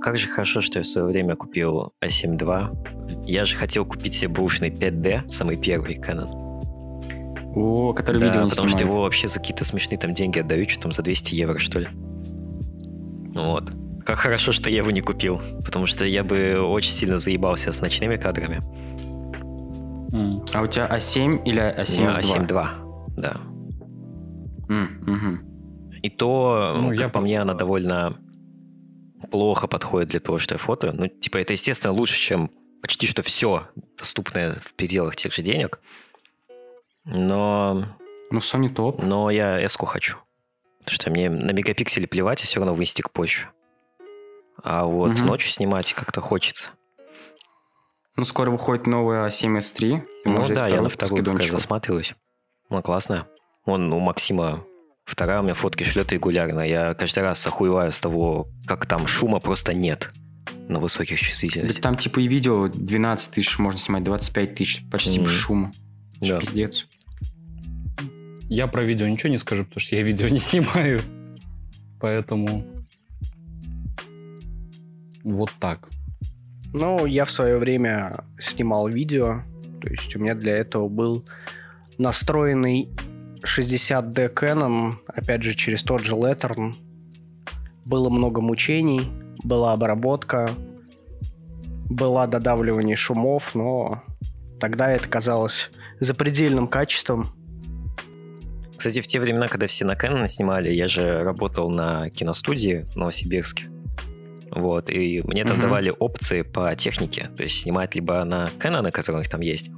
[0.00, 3.24] Как же хорошо, что я в свое время купил A7 II.
[3.24, 6.28] Я же хотел купить себе бэушный 5D, самый первый Canon.
[7.54, 8.94] О, который Да, видео не потому что снимает.
[8.94, 11.88] его вообще за какие-то смешные там деньги отдают, что там за 200 евро, что ли.
[13.34, 13.70] Вот.
[14.06, 17.80] Как хорошо, что я его не купил, потому что я бы очень сильно заебался с
[17.82, 18.62] ночными кадрами.
[20.54, 22.16] А у тебя А7 или У меня А72?
[22.18, 22.68] A7 II,
[23.16, 23.40] да.
[24.68, 25.90] М, мгм.
[26.02, 28.18] И то, Ну, как я по мне, она довольно
[29.30, 30.92] плохо подходит для того, что я фото.
[30.92, 32.50] Ну, типа, это, естественно, лучше, чем
[32.82, 35.80] почти что все доступное в пределах тех же денег.
[37.04, 37.84] Но,
[38.30, 39.02] Ну, Sony топ.
[39.02, 40.18] но я эску хочу.
[40.80, 43.48] Потому что мне на мегапикселе плевать, я все равно в инстик позже.
[44.62, 45.26] А вот Мгм.
[45.26, 46.70] ночью снимать как-то хочется.
[48.16, 50.02] Ну, скоро выходит новая А7S3.
[50.24, 52.14] Ты ну да, я на вторую как засматриваюсь.
[52.68, 53.26] Ну, классная.
[53.68, 54.64] Он у Максима
[55.04, 56.60] вторая у меня фотки шлет регулярно.
[56.60, 60.10] Я каждый раз охуеваю с того, как там шума просто нет
[60.68, 61.82] на высоких Да чувствительностях.
[61.82, 65.36] там типа и видео 12 тысяч можно снимать, 25 тысяч, почти без Мгм.
[65.36, 65.72] шума.
[66.20, 66.40] Это Да.
[66.40, 66.86] Пиздец.
[68.48, 71.02] Я про видео ничего не скажу, потому что я видео не снимаю.
[72.00, 72.64] Поэтому
[75.24, 75.88] вот так.
[76.72, 79.42] Ну, я в свое время снимал видео,
[79.80, 81.24] то есть у меня для этого был
[81.98, 82.88] настроенный
[83.44, 86.74] 60D Canon, опять же, через тот же Lettern.
[87.84, 89.08] Было много мучений,
[89.42, 90.50] была обработка,
[91.88, 94.02] была додавливание шумов, но
[94.60, 95.70] тогда это казалось
[96.00, 97.28] запредельным качеством.
[98.76, 102.96] Кстати, в те времена, когда все на Canon снимали, я же работал на киностудии в
[102.96, 103.68] Новосибирске.
[104.50, 105.62] Вот, и мне там Мгм.
[105.62, 107.28] давали опции по технике.
[107.36, 109.70] То есть снимать либо на Canon, которые у них там есть,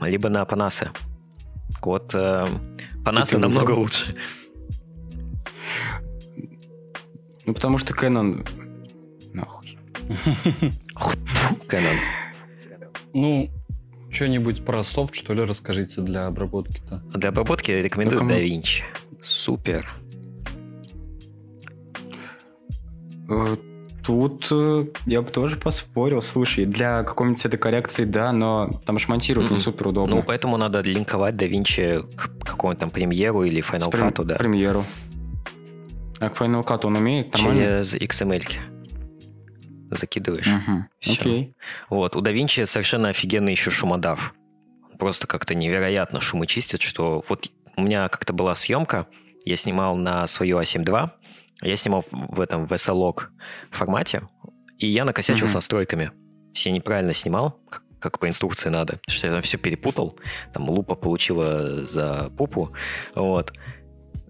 [0.00, 0.96] либо на Panasonic.
[1.82, 2.46] Вот э,
[3.04, 3.78] ты намного выбрал?
[3.80, 4.14] лучше.
[7.46, 8.46] Ну, потому что Canon...
[9.32, 9.78] Нахуй.
[11.68, 11.96] Canon.
[13.14, 13.50] Ну,
[14.10, 17.02] что-нибудь про софт, что ли, расскажите для обработки-то.
[17.14, 18.82] Для обработки я рекомендую Ну, кому- DaVinci.
[19.22, 19.88] Супер.
[24.06, 26.22] Тут э, я бы тоже поспорил.
[26.22, 29.64] Слушай, для какой-нибудь цветокоррекции, да, но там же монтировать не Мгм.
[29.64, 30.16] супер удобно.
[30.16, 34.36] Ну, поэтому надо линковать DaVinci к какому-нибудь там премьеру или Final Cut, да.
[34.36, 34.84] Премьеру.
[36.20, 37.32] А к Final Cut он умеет?
[37.34, 37.62] Нормально?
[37.62, 38.40] Через XML.
[38.40, 38.58] -ки.
[39.90, 40.48] Закидываешь.
[41.00, 41.12] Всё.
[41.12, 41.54] Окей.
[41.90, 44.34] Вот, у DaVinci совершенно офигенный еще шумодав.
[44.98, 49.06] Просто как-то невероятно шумы чистит, что вот у меня как-то была съемка,
[49.44, 51.10] я снимал на свою A7 II,
[51.62, 53.24] я снимал в этом VSLog
[53.70, 54.22] формате,
[54.78, 55.56] и я накосячил с Мгм.
[55.58, 56.06] настройками.
[56.06, 56.12] То
[56.54, 60.18] есть Я неправильно снимал, как, как по инструкции надо, потому что я там все перепутал,
[60.52, 62.72] там лупа получила за попу,
[63.14, 63.52] вот.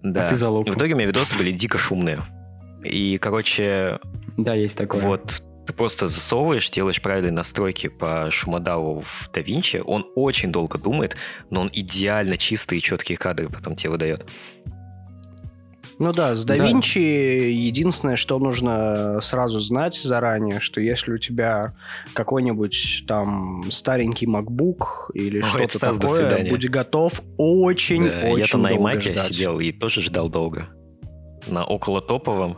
[0.03, 0.25] Да.
[0.25, 0.71] А ты за И лупу.
[0.71, 2.19] в итоге у меня видосы были дико шумные.
[2.83, 3.99] И, короче,
[4.37, 5.01] Да, есть такое.
[5.01, 11.17] вот ты просто засовываешь, делаешь правильные настройки по шумодаву в DaVinci, он очень долго думает,
[11.49, 14.25] но он идеально чистые и четкие кадры потом тебе выдает.
[15.99, 16.55] Ну да, с Да.
[16.55, 21.73] DaVinci единственное, что нужно сразу знать заранее, что если у тебя
[22.13, 26.49] какой-нибудь там старенький MacBook или Ой, что-то такое, свидания.
[26.51, 29.19] будь готов очень-очень Да, Я-то на iMac ждать.
[29.33, 30.67] сидел и тоже ждал долго.
[31.47, 32.57] На около топовом.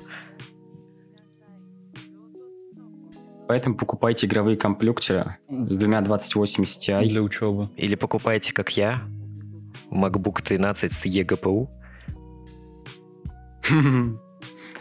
[3.47, 7.07] Поэтому покупайте игровые комплюктеры с двумя 2080 Ti.
[7.07, 7.69] Для учебы.
[7.77, 8.99] Или покупайте, как я,
[9.91, 11.67] MacBook 13 с eGPU.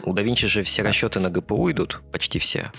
[0.03, 2.71] У DaVinci же все расчеты на GPU идут, почти все.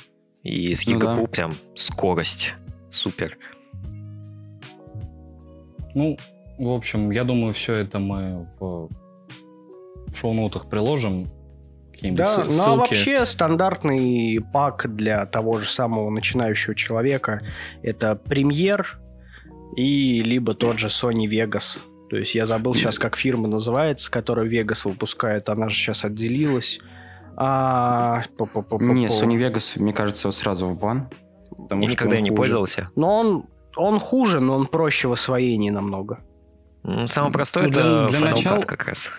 [0.42, 1.26] И с Ну eGPU да.
[1.26, 2.54] прям скорость.
[2.90, 3.36] Супер.
[5.94, 6.16] Ну,
[6.58, 8.88] в общем, я думаю, все это мы в
[10.14, 11.28] шоу-ноутах приложим.
[12.02, 12.76] Да, ссыл- ну а ссылки.
[12.78, 17.42] вообще стандартный пак для того же самого начинающего человека
[17.82, 18.98] это премьер
[19.76, 21.78] и либо тот же Sony Vegas.
[22.10, 25.48] То есть я забыл сейчас, как фирма называется, которая Vegas выпускает.
[25.48, 26.80] Она же сейчас отделилась.
[27.36, 28.22] А.
[28.80, 31.08] Не, Sony Vegas, мне кажется, сразу в бан.
[31.56, 32.36] Потому Я что никогда не хуже.
[32.36, 32.88] пользовался.
[32.96, 33.44] Но он,
[33.76, 36.18] он хуже, но он проще в освоении намного.
[36.84, 39.10] М, Самое простое Ну, для- это для Final Cut начала- как раз.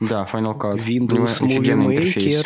[0.00, 0.76] Да, Final Cut.
[0.84, 2.44] Windows Movie офигенный интерфейс.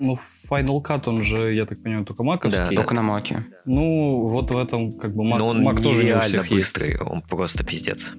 [0.00, 0.16] Ну,
[0.48, 2.64] Final Cut, он же, я так понимаю, только маковский.
[2.66, 3.44] Да, Только на маке.
[3.64, 6.52] Ну, вот в этом, как бы, Mac, Но он Mac тоже не у всех есть.
[6.52, 8.12] быстрый, он просто пиздец.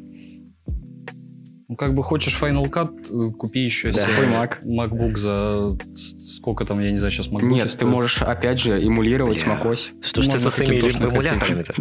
[1.70, 4.00] Ну, как бы хочешь Final Cut, купи еще Да.
[4.00, 4.64] себе Какой Mac?
[4.66, 9.44] MacBook за сколько там, я не знаю, сейчас MacBook Нет, ты можешь, опять же, эмулировать
[9.46, 9.54] Бля.
[9.64, 9.90] macOS.
[10.02, 11.76] Что ж ты со своими эмуляторами-то?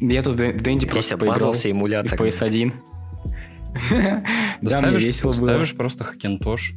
[0.00, 1.52] Я тут в Дэнди просто поиграл.
[1.54, 2.28] эмуляторами.
[2.28, 2.72] PS1.
[3.90, 4.22] Да, Да,
[4.60, 5.44] мне ставишь, весело было.
[5.46, 6.72] ставишь просто Hackintosh.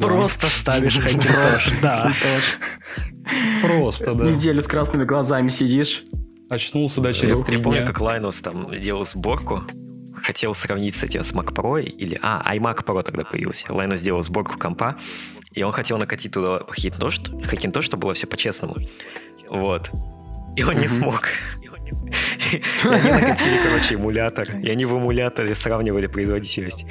[0.00, 2.12] Просто ставишь Hackintosh, да.
[3.62, 4.30] Просто, да.
[4.30, 6.04] Неделю с красными глазами сидишь.
[6.48, 7.86] Очнулся, да, через три помню, дня.
[7.86, 9.62] как Linus там делал сборку.
[10.14, 12.18] Хотел сравнить с этим, с Mac Pro или...
[12.22, 13.66] А, iMac Pro тогда появился.
[13.68, 14.96] Linus сделал сборку компа,
[15.52, 18.76] и он хотел накатить туда Hackintosh, Hackintosh, чтобы было все по-честному.
[19.48, 19.90] Вот.
[20.56, 21.28] И он не смог.
[22.84, 24.56] Они накатили, короче, эмулятор.
[24.56, 26.84] И они в эмуляторе сравнивали производительность.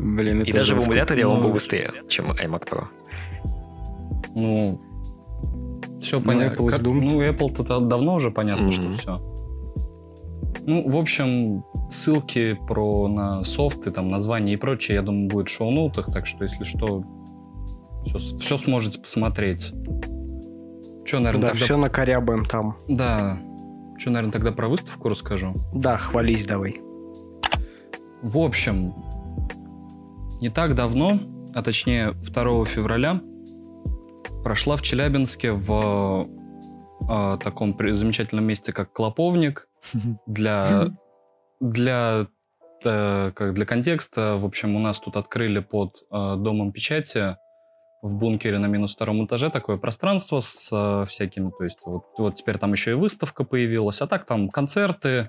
[0.00, 1.54] Блин, это И даже в эмуляторе он был Ну.
[1.54, 2.84] быстрее, чем iMac Pro.
[4.34, 4.80] Ну,
[6.00, 6.62] все Ну, понятно.
[6.62, 8.96] Apple Как- ну, Apple-то давно уже понятно, что Мгм.
[8.96, 9.20] все.
[10.66, 15.52] Ну, в общем, ссылки про на софты, там, названия и прочее, я думаю, будет в
[15.52, 17.02] шоу-ноутах, так что, если что,
[18.16, 19.72] все, сможете посмотреть.
[21.04, 21.64] Че, наверное, Да, тогда...
[21.64, 22.76] все накорябаем там.
[22.88, 23.38] Да.
[23.98, 25.54] Что, наверное, тогда про выставку расскажу.
[25.74, 26.80] Да, хвались давай.
[28.22, 28.92] В общем,
[30.40, 31.18] не так давно,
[31.54, 33.20] а точнее 2 февраля,
[34.42, 36.28] прошла в Челябинске в
[37.08, 39.68] э, таком замечательном месте, как Клоповник.
[40.26, 40.88] Для,
[41.60, 42.26] для,
[42.84, 47.36] э, как для контекста, в общем, у нас тут открыли под э, домом печати
[48.02, 52.34] в бункере на минус втором этаже такое пространство с э, всякими, то есть вот, вот
[52.36, 55.28] теперь там еще и выставка появилась, а так там концерты,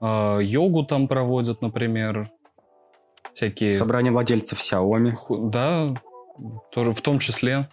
[0.00, 2.30] э, йогу там проводят, например,
[3.34, 3.72] всякие...
[3.72, 5.14] Собрание владельцев Xiaomi.
[5.50, 5.94] Да,
[6.72, 7.68] тоже в том числе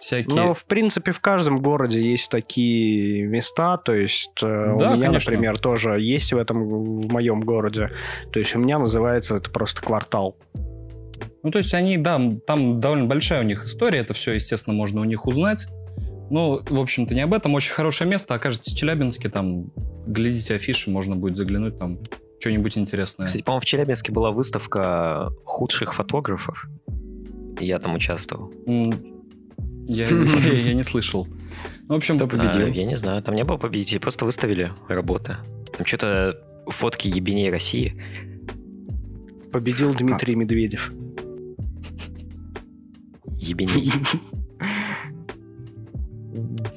[0.00, 0.34] всякие...
[0.34, 5.06] Но, в принципе, в каждом городе есть такие места, то есть э, Да, у меня,
[5.06, 5.32] конечно.
[5.32, 7.90] например, тоже есть в этом, в моем городе.
[8.32, 10.36] То есть у меня называется это просто квартал.
[11.42, 15.00] Ну, то есть они, да, там довольно большая у них история, это все, естественно, можно
[15.00, 15.68] у них узнать.
[16.30, 17.54] Но, в общем-то, не об этом.
[17.54, 18.34] Очень хорошее место.
[18.34, 19.72] Окажется в Челябинске, там,
[20.06, 21.98] глядите афиши, можно будет заглянуть, там,
[22.40, 23.26] что-нибудь интересное.
[23.26, 26.66] Кстати, по-моему, в Челябинске была выставка худших фотографов.
[27.60, 28.52] И я там участвовал.
[29.86, 31.26] Я, я- я не слышал.
[31.88, 32.66] Ну, В общем, Кто победил?
[32.66, 35.38] А, я не знаю, там не было победителей, просто выставили работы.
[35.76, 36.38] Там что-то
[36.68, 38.00] фотки ебеней России.
[39.50, 40.92] Победил Дмитрий Медведев.
[43.36, 43.90] Ебеней.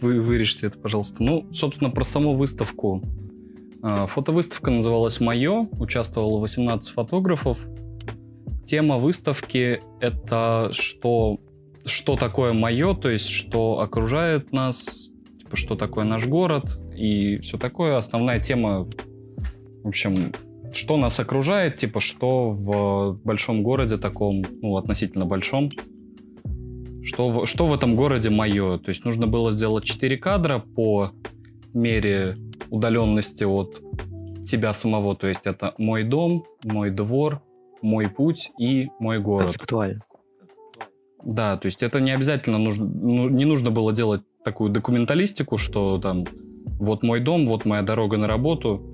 [0.01, 1.21] вы вырежьте это, пожалуйста.
[1.23, 3.03] Ну, собственно, про саму выставку.
[3.83, 7.67] А, Фотовыставка называлась «Мое», участвовало 18 фотографов.
[8.63, 11.41] Тема выставки— это что,
[11.83, 17.57] что такое мое, то есть что окружает нас, типа, что такое наш город и все
[17.57, 17.97] такое.
[17.97, 18.87] Основная тема,
[19.83, 20.31] в общем,
[20.71, 25.69] что нас окружает, типа, что в большом городе таком, ну, относительно большом,
[27.03, 28.77] что в, что в этом городе мое.
[28.77, 31.11] То есть нужно было сделать 4 кадра по
[31.73, 32.37] мере
[32.73, 33.81] удаленности от
[34.43, 35.15] тебя самого.
[35.15, 37.41] То есть это мой дом, мой двор,
[37.83, 39.43] мой путь и мой город.
[39.43, 40.01] Концептуально.
[41.23, 45.99] Да, то есть это не обязательно нужно, ну, не нужно было делать такую документалистику, что
[45.99, 46.25] там
[46.79, 48.91] вот мой дом, вот моя дорога на работу.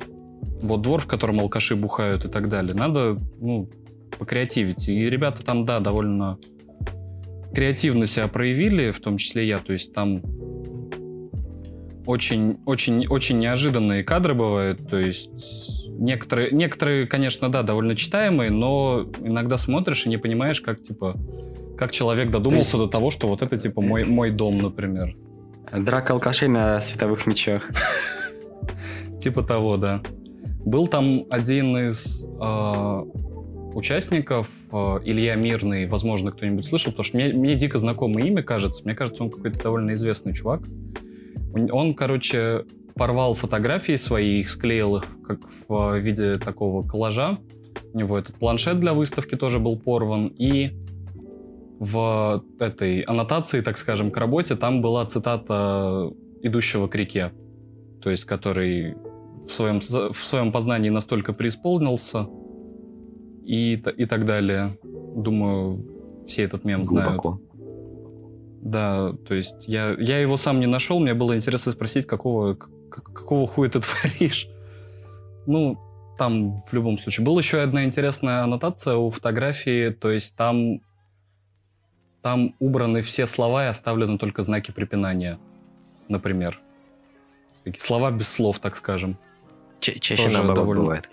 [0.62, 2.74] вот двор, в котором алкаши бухают и так далее.
[2.74, 3.70] Надо, ну,
[4.18, 4.90] покреативить.
[4.90, 6.38] И ребята там, да, довольно
[7.54, 9.60] креативно себя проявили, в том числе я.
[9.60, 10.22] То есть там
[12.10, 14.90] очень, очень, очень неожиданные кадры бывают.
[14.90, 15.30] То есть
[15.90, 21.16] некоторые, некоторые, конечно, да, довольно читаемые, но иногда смотришь и не понимаешь, как типа
[21.78, 22.86] как человек додумался есть...
[22.86, 25.16] до того, что вот это типа мой, мой дом, например.
[25.72, 27.70] Драка алкашей на световых мечах.
[29.20, 30.02] Типа того, да.
[30.66, 33.04] Был там один из э,
[33.76, 38.84] участников, э, Илья Мирный, возможно, кто-нибудь слышал, потому что мне, мне дико знакомое имя кажется.
[38.84, 40.62] Мне кажется, он какой-то довольно известный чувак.
[41.54, 47.40] Он, короче, порвал фотографии свои, их склеил их как в виде такого коллажа.
[47.94, 50.28] У него этот планшет для выставки тоже был порван.
[50.28, 50.72] И
[51.80, 57.32] в этой аннотации, так скажем, к работе там была цитата идущего к реке.
[58.02, 58.96] То есть, который
[59.46, 62.28] в своем, в своем познании настолько преисполнился
[63.46, 64.78] и, и так далее.
[65.16, 65.80] Думаю,
[66.28, 67.32] все этот мем Глубоко.
[67.32, 67.49] знают.
[68.62, 73.48] Да, то есть я, я его сам не нашел, мне было интересно спросить, какого, какого
[73.48, 74.48] хуя ты творишь.
[75.46, 75.80] Ну,
[76.18, 77.26] там в любом случае.
[77.26, 80.82] Была еще одна интересная аннотация у фотографии, то есть там,
[82.22, 85.40] там убраны все слова и оставлены только знаки препинания,
[86.10, 86.60] например.
[87.64, 89.18] Такие слова без слов, так скажем.
[89.80, 90.82] Ча- чаще Тоже наоборот довольно...
[90.82, 91.10] бывает.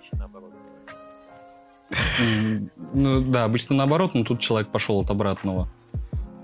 [2.92, 5.68] Ну да, обычно наоборот, но тут человек пошел от обратного.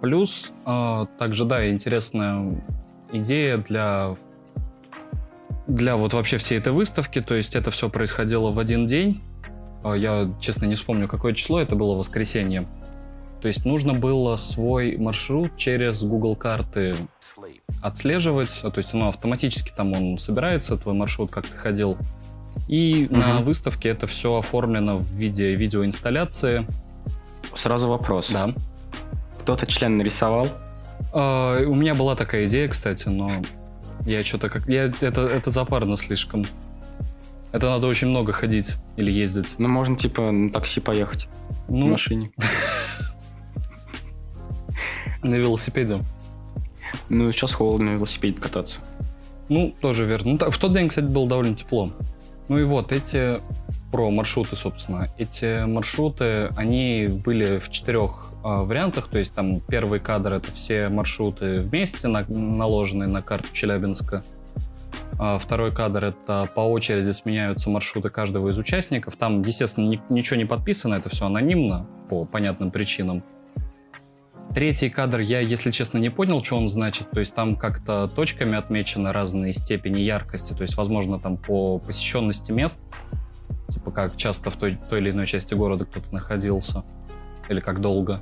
[0.03, 2.61] Плюс, э, также, да, интересная
[3.13, 4.17] идея для
[5.69, 9.23] для вот вообще всей этой выставки, то есть это все происходило в один день.
[9.85, 12.67] А, я, честно, не вспомню, какое число, это было воскресенье.
[13.41, 16.97] То есть нужно было свой маршрут через Google карты
[17.81, 21.97] отслеживать, а, то есть оно автоматически там он собирается, твой маршрут, как ты ходил.
[22.67, 23.21] И угу.
[23.21, 26.67] на выставке это все оформлено в виде видеоинсталляции.
[27.55, 28.31] Сразу вопрос.
[28.33, 28.53] Да.
[29.43, 30.49] Кто-то член нарисовал?
[31.13, 33.31] Uh, у меня была такая идея, кстати, но
[34.07, 34.69] я что-то как...
[34.69, 34.85] Я...
[34.85, 36.47] Это, это запарно слишком.
[37.51, 39.57] Это надо очень много ходить или ездить.
[39.59, 41.29] Ну, можно, типа, на такси поехать.
[41.69, 41.89] Ну...
[41.89, 42.31] В машине.
[45.23, 46.01] На велосипеде.
[47.09, 48.81] Ну, сейчас холодно на велосипеде кататься.
[49.49, 50.39] Ну, тоже верно.
[50.41, 51.93] Ну, в тот день, кстати, было довольно тепло.
[52.49, 53.41] Ну и вот, эти
[53.91, 55.09] про маршруты, собственно.
[55.19, 61.61] Эти маршруты, они были в четырех вариантах, то есть там первый кадр— это все маршруты
[61.61, 64.23] вместе на, наложенные на карту Челябинска.
[65.19, 69.17] А второй кадр— это по очереди сменяются маршруты каждого из участников.
[69.17, 73.23] Там, естественно, ни, ничего не подписано, это все анонимно по понятным причинам.
[74.55, 77.11] Третий кадр я, если честно, не понял, что он значит.
[77.11, 80.53] То есть там как-то точками отмечены разные степени яркости.
[80.53, 82.81] То есть, возможно, там по посещенности мест,
[83.69, 86.85] типа как часто в той, той или иной части города кто-то находился,
[87.49, 88.21] или как долго.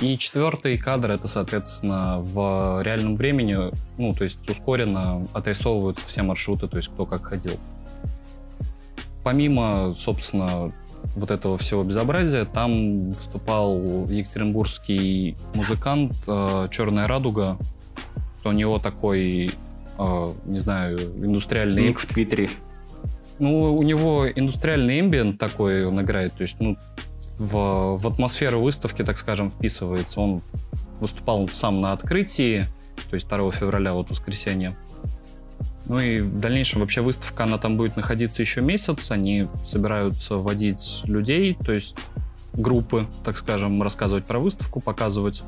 [0.00, 6.68] И четвертый кадр это, соответственно, в реальном времени, ну, то есть ускоренно отрисовываются все маршруты,
[6.68, 7.58] то есть кто как ходил.
[9.24, 10.72] Помимо, собственно,
[11.14, 17.56] вот этого всего безобразия, там выступал екатеринбургский музыкант э, Черная радуга.
[18.44, 19.50] У него такой,
[19.98, 21.88] э, не знаю, индустриальный...
[21.88, 22.50] Ник в Твиттере.
[23.38, 26.76] Ну, у него индустриальный эмбиент такой он играет, то есть, ну,
[27.38, 30.20] в, в атмосферу выставки, так скажем, вписывается.
[30.20, 30.42] Он
[31.00, 32.66] выступал сам на открытии,
[33.10, 34.76] то есть 2 февраля, вот воскресенье.
[35.88, 39.10] Ну и в дальнейшем вообще выставка, она там будет находиться еще месяц.
[39.10, 41.96] Они собираются вводить людей, то есть
[42.54, 45.44] группы, так скажем, рассказывать про выставку, показывать.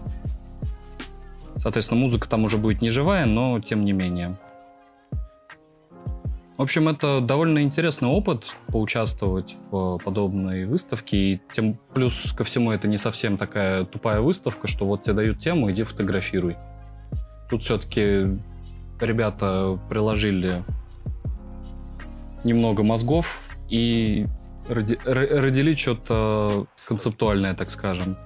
[1.57, 4.39] Соответственно, музыка там уже будет не живая, но тем не менее.
[6.59, 11.17] В общем, это довольно интересный опыт поучаствовать в подобной выставке.
[11.17, 15.39] И тем плюс ко всему это не совсем такая тупая выставка, что вот тебе дают
[15.39, 16.57] тему, иди фотографируй.
[17.49, 18.41] Тут все-таки
[19.01, 20.65] ребята приложили
[22.43, 24.27] немного мозгов и
[24.69, 28.17] роди, родили что-то концептуальное, так скажем.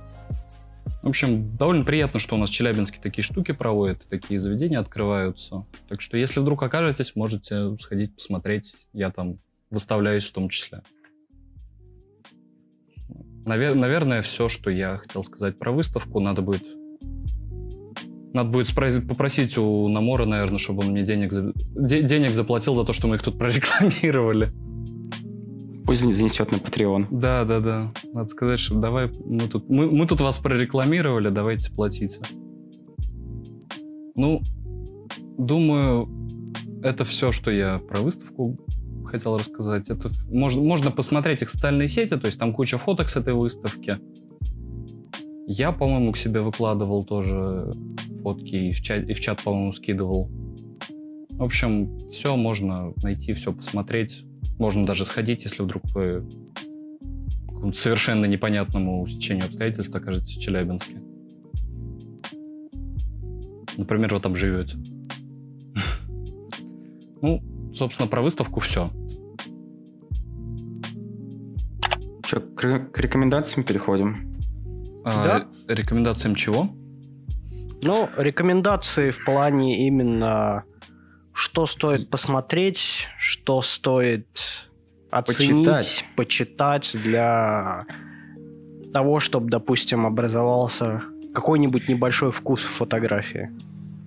[1.02, 5.66] В общем, довольно приятно, что у нас в Челябинске такие штуки проводят, такие заведения открываются.
[5.88, 8.76] Так что, если вдруг окажетесь, можете сходить посмотреть.
[8.92, 9.38] Я там
[9.70, 10.82] выставляюсь в том числе.
[13.44, 16.20] Навер- наверное, все, что я хотел сказать про выставку.
[16.20, 16.64] Надо будет
[18.32, 21.52] надо будет попросить у Намора, наверное, чтобы он мне денег, за...
[21.74, 24.50] денег заплатил за то, что мы их тут прорекламировали.
[25.92, 27.08] Пусть занесет на Patreon.
[27.10, 27.92] Да, да, да.
[28.14, 32.22] Надо сказать, что давай, мы тут, мы, мы тут вас прорекламировали, давайте платите.
[34.14, 34.40] Ну,
[35.36, 36.08] думаю,
[36.82, 38.56] это все, что я про выставку
[39.04, 39.90] хотел рассказать.
[39.90, 43.98] Это можно, можно посмотреть их социальные сети, то есть там куча фоток с этой выставки.
[45.46, 47.70] Я, по-моему, к себе выкладывал тоже
[48.22, 50.30] фотки и в чат, и в чат по-моему, скидывал.
[51.32, 54.24] В общем, все можно найти, все посмотреть.
[54.58, 56.26] Можно даже сходить, если вдруг вы
[57.72, 61.00] совершенно непонятному стечению обстоятельств окажетесь в Челябинске.
[63.76, 64.76] Например, вы там живете.
[67.24, 67.40] Ну,
[67.72, 68.90] собственно, про выставку все.
[72.24, 74.36] Че, к, к рекомендациям переходим?
[75.04, 75.74] А, Да.
[75.74, 76.68] Рекомендациям чего?
[77.82, 80.64] Ну, рекомендации в плане именно,
[81.32, 84.28] что стоит посмотреть, что стоит
[85.10, 86.04] оценить, Почитать.
[86.16, 87.86] почитать, для
[88.92, 91.02] того, чтобы, допустим, образовался
[91.34, 93.50] какой-нибудь небольшой вкус в фотографии.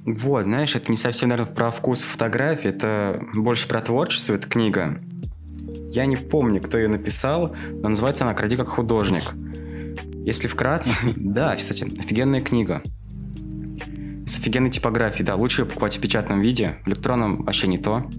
[0.05, 5.01] Вот, знаешь, это не совсем, наверное, про вкус фотографии, это больше про творчество, эта книга.
[5.91, 9.33] Я не помню, кто ее написал, но называется она «Кради как художник».
[10.25, 10.91] Если вкратце...
[11.15, 12.83] Да, кстати, офигенная книга.
[14.25, 15.35] С офигенной типографией, да.
[15.35, 18.09] Лучше ее покупать в печатном виде, в электронном вообще не то.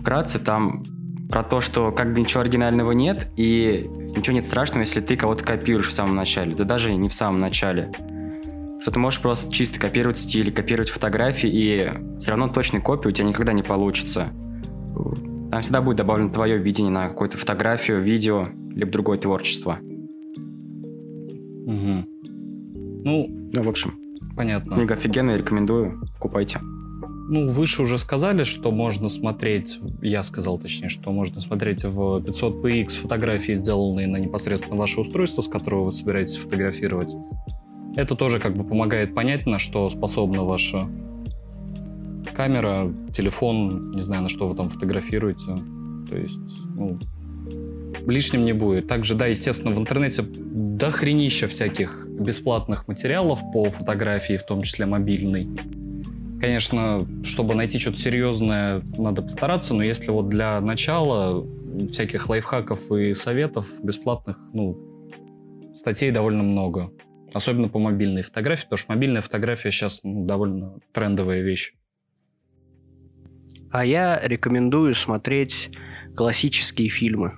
[0.00, 0.84] Вкратце там
[1.28, 3.86] про то, что как бы ничего оригинального нет, и
[4.16, 6.54] ничего нет страшного, если ты кого-то копируешь в самом начале.
[6.54, 7.90] Да даже не в самом начале.
[8.80, 11.90] Что ты можешь просто чисто копировать стиль, копировать фотографии, и
[12.20, 14.28] все равно точной копии у тебя никогда не получится.
[15.50, 19.78] Там всегда будет добавлено твое видение на какую-то фотографию, видео, либо другое творчество.
[21.66, 22.06] Мгм.
[23.04, 23.94] Ну, Ну, в общем,
[24.38, 24.76] понятно.
[24.76, 26.60] книга офигенная, рекомендую, покупайте.
[27.30, 32.88] Ну, выше уже сказали, что можно смотреть, я сказал точнее, что можно смотреть в 500px
[33.00, 37.14] фотографии, сделанные на непосредственно ваше устройство, с которого вы собираетесь фотографировать.
[37.96, 40.88] Это тоже как бы помогает понять, на что способна ваша
[42.34, 45.58] камера, телефон, не знаю, на что вы там фотографируете.
[46.08, 46.98] То есть, ну,
[48.10, 48.86] лишним не будет.
[48.86, 55.48] Также, да, естественно, в интернете дохренища всяких бесплатных материалов по фотографии, в том числе мобильной.
[56.40, 61.44] Конечно, чтобы найти что-то серьезное, надо постараться, но если вот для начала
[61.86, 64.78] всяких лайфхаков и советов бесплатных, ну,
[65.74, 66.92] статей довольно много.
[67.34, 71.74] Особенно по мобильной фотографии, потому что мобильная фотография сейчас ну, довольно трендовая вещь.
[73.70, 75.70] А я рекомендую смотреть
[76.16, 77.32] классические фильмы.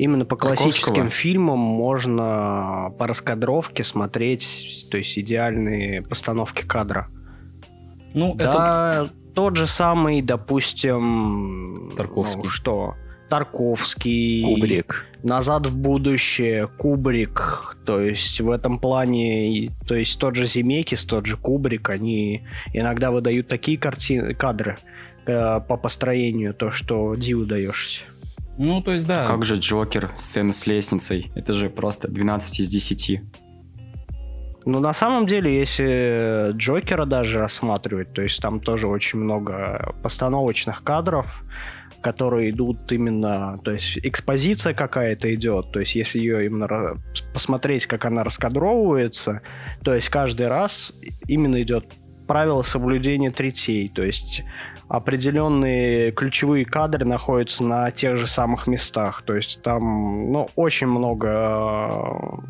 [0.00, 0.64] Именно по Тарковского?
[0.64, 7.08] классическим фильмам можно по раскадровке смотреть, то есть идеальные постановки кадра.
[8.14, 11.92] Ну, это Да, тот же самый, допустим...
[11.98, 12.44] Тарковский.
[12.44, 12.94] ну, что?
[13.28, 14.42] Тарковский.
[14.42, 15.04] Кубрик.
[15.22, 21.26] Назад в будущее, Кубрик, то есть в этом плане, то есть тот же Земекис, тот
[21.26, 22.40] же Кубрик, они
[22.72, 24.78] иногда выдают такие картины, кадры
[25.26, 28.04] э, по построению, то что диву даешься.
[28.62, 29.26] Ну, то есть, да.
[29.26, 31.32] Как же Джокер, сцена с лестницей?
[31.34, 33.22] Это же просто 12 из 10.
[34.66, 40.84] Но на самом деле, если Джокера даже рассматривать, то есть там тоже очень много постановочных
[40.84, 41.42] кадров,
[42.02, 46.98] которые идут именно, то есть экспозиция какая-то идет, то есть если ее именно
[47.32, 49.40] посмотреть, как она раскадровывается,
[49.82, 50.92] то есть каждый раз
[51.26, 51.86] именно идет
[52.28, 54.44] правило соблюдения третей, то есть
[54.90, 62.40] определенные ключевые кадры находятся на тех же самых местах, то есть там, ну, очень много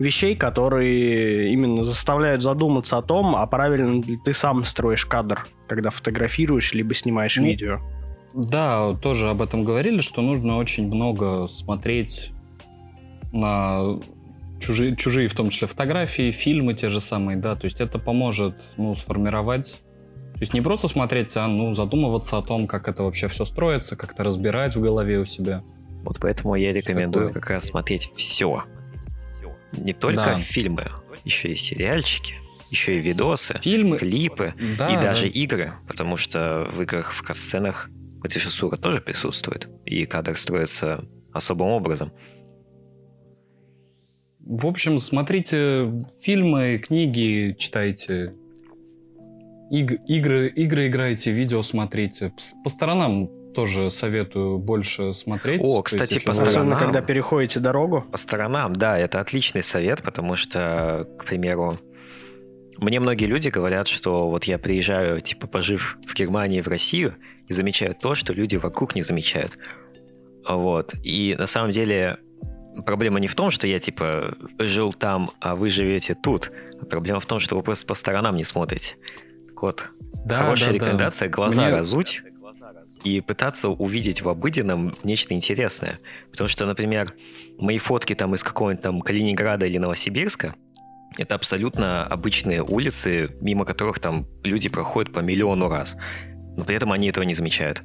[0.00, 5.90] вещей, которые именно заставляют задуматься о том, а правильно ли ты сам строишь кадр, когда
[5.90, 7.78] фотографируешь либо снимаешь Ну, видео.
[8.34, 12.32] Да, тоже об этом говорили, что нужно очень много смотреть
[13.32, 14.00] на
[14.58, 18.56] чужие, чужие, в том числе фотографии, фильмы те же самые, да, то есть это поможет,
[18.76, 19.80] ну, сформировать,
[20.40, 23.94] то есть не просто смотреть, а, ну, задумываться о том, как это вообще все строится,
[23.94, 25.62] как-то разбирать в голове у себя.
[26.02, 27.42] Вот поэтому я рекомендую такое.
[27.42, 28.62] как раз смотреть все.
[29.72, 30.38] Не только Да.
[30.38, 30.92] фильмы,
[31.26, 32.36] еще и сериальчики,
[32.70, 35.28] еще и видосы, Фильмы, клипы да, и даже да.
[35.28, 37.90] игры, потому что в играх в катсценах
[38.24, 42.12] режиссура тоже присутствует, и кадр строится особым образом.
[44.38, 48.32] В общем, смотрите фильмы, книги, читайте,
[49.70, 52.32] иг- игры, игры играйте, видео смотрите.
[52.62, 55.60] По сторонам тоже советую больше смотреть.
[55.62, 56.72] О, есть, кстати, если по сторонам.
[56.72, 58.04] Особенно, когда переходите дорогу.
[58.10, 61.76] По сторонам, да, это отличный совет, потому что, к примеру,
[62.78, 67.16] мне многие люди говорят, что вот я приезжаю, типа, пожив в Германии, в Россию,
[67.48, 69.58] и замечаю то, что люди вокруг не замечают.
[70.48, 70.94] Вот.
[71.02, 72.18] И на самом деле
[72.86, 76.52] проблема не в том, что я, типа, жил там, а вы живете тут.
[76.80, 78.94] А Проблема в том, что вы просто по сторонам не смотрите.
[79.62, 79.84] Вот,
[80.24, 80.84] Да, хорошая да, да.
[80.84, 82.22] рекомендация– глаза Мне- разуть
[83.04, 85.98] и пытаться увидеть в обыденном нечто интересное.
[86.30, 87.14] Потому что, например,
[87.58, 90.54] мои фотки там из какого-нибудь там Калининграда или Новосибирска,
[91.16, 95.96] это абсолютно обычные улицы, мимо которых там люди проходят по миллиону раз.
[96.56, 97.82] Но при этом они этого не замечают.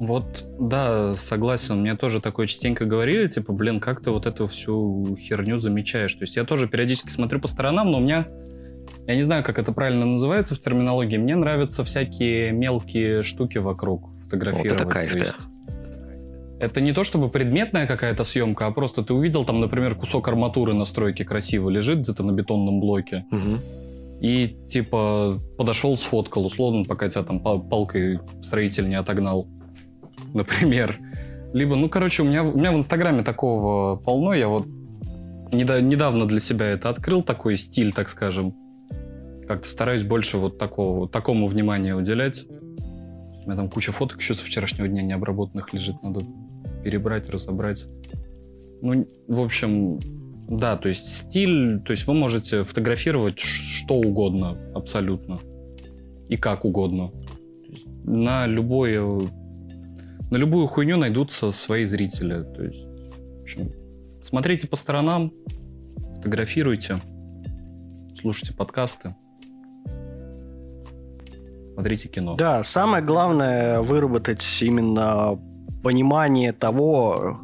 [0.00, 1.80] Вот, да, согласен.
[1.80, 6.12] Мне тоже такое частенько говорили, типа, блин, как ты вот эту всю херню замечаешь?
[6.14, 8.26] То есть я тоже периодически смотрю по сторонам, но у меня,
[9.06, 14.10] я не знаю, как это правильно называется в терминологии, мне нравятся всякие мелкие штуки вокруг
[14.24, 14.72] фотографировать.
[14.72, 15.46] Вот это кайф, есть, да.
[16.60, 20.74] Это не то чтобы предметная какая-то съемка, а просто ты увидел там, например, кусок арматуры
[20.74, 23.24] на стройке красиво лежит где-то на бетонном блоке.
[23.32, 24.20] Угу.
[24.20, 29.48] И типа подошел, сфоткал, условно, пока тебя там палкой строитель не отогнал
[30.34, 30.98] например.
[31.52, 34.32] Либо, ну, короче, у меня, у меня в Инстаграме такого полно.
[34.32, 34.66] Я вот
[35.52, 38.54] недавно для себя это открыл, такой стиль, так скажем.
[39.52, 42.46] Как-то стараюсь больше вот такого, такому внимания уделять.
[42.48, 46.02] У меня там куча фоток еще со вчерашнего дня необработанных лежит.
[46.02, 46.24] Надо
[46.82, 47.84] перебрать, разобрать.
[48.80, 50.00] Ну, в общем,
[50.48, 55.38] да, то есть стиль, то есть вы можете фотографировать что угодно абсолютно.
[56.30, 57.10] И как угодно.
[58.04, 59.02] На любое
[60.30, 62.42] на любую хуйню найдутся свои зрители.
[62.56, 63.70] То есть, в общем,
[64.22, 65.30] смотрите по сторонам,
[66.16, 66.96] фотографируйте,
[68.18, 69.14] слушайте подкасты,
[71.74, 72.34] смотрите кино.
[72.36, 75.38] Да, самое главное выработать именно
[75.82, 77.40] понимание того,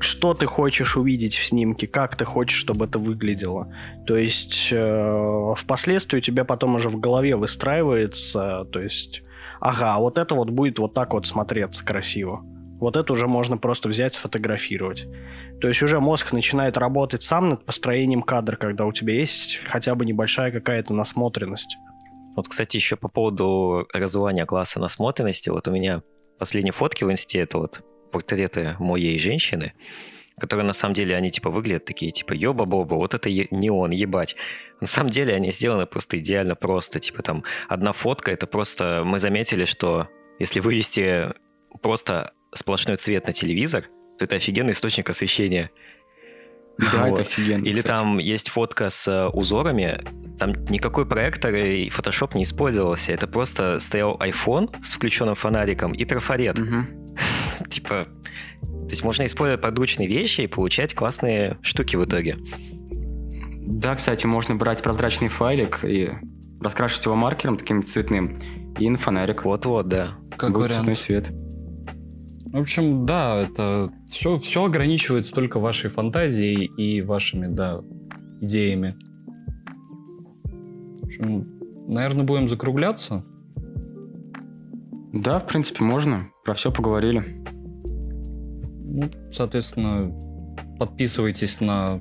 [0.00, 3.72] что ты хочешь увидеть в снимке, как ты хочешь, чтобы это выглядело.
[4.06, 9.22] То есть э, впоследствии у тебя потом уже в голове выстраивается, то есть
[9.60, 12.42] ага, вот это вот будет вот так вот смотреться красиво.
[12.80, 15.06] Вот это уже можно просто взять, сфотографировать.
[15.60, 19.96] То есть уже мозг начинает работать сам над построением кадра, когда у тебя есть хотя
[19.96, 21.76] бы небольшая какая-то насмотренность.
[22.38, 25.50] Вот, кстати, еще по поводу развивания класса насмотренности.
[25.50, 26.02] Вот у меня
[26.38, 27.82] последние фотки в инсте, это вот
[28.12, 29.74] портреты моей женщины
[30.38, 34.36] которые на самом деле они типа выглядят такие, типа, ёба-боба, вот это не он, ебать.
[34.80, 39.18] На самом деле они сделаны просто идеально просто, типа там одна фотка, это просто мы
[39.18, 40.06] заметили, что
[40.38, 41.34] если вывести
[41.82, 43.86] просто сплошной цвет на телевизор,
[44.16, 45.72] то это офигенный источник освещения.
[46.78, 47.20] Да, вот.
[47.20, 47.64] это офигенно.
[47.64, 47.94] Или кстати.
[47.94, 50.04] там есть фотка с э, узорами,
[50.38, 56.04] там никакой проектор и Photoshop не использовался, это просто стоял iPhone с включенным фонариком и
[56.04, 56.58] трафарет.
[56.58, 56.86] Угу.
[57.70, 58.06] типа,
[58.60, 62.36] то есть можно использовать подручные вещи и получать классные штуки в итоге.
[63.60, 66.10] Да, кстати, можно брать прозрачный файлик и
[66.60, 68.38] раскрашивать его маркером таким цветным
[68.78, 69.44] и на фонарик.
[69.44, 70.16] Вот-вот, да.
[70.36, 71.30] Как Будет цветной свет.
[72.52, 77.82] В общем, да, это все, все ограничивается только вашей фантазией и вашими, да,
[78.40, 78.96] идеями.
[81.00, 81.58] В общем,
[81.92, 83.24] наверное, будем закругляться.
[85.12, 86.30] Да, в принципе, можно.
[86.44, 87.44] Про все поговорили.
[88.84, 90.12] Ну, соответственно,
[90.78, 92.00] подписывайтесь на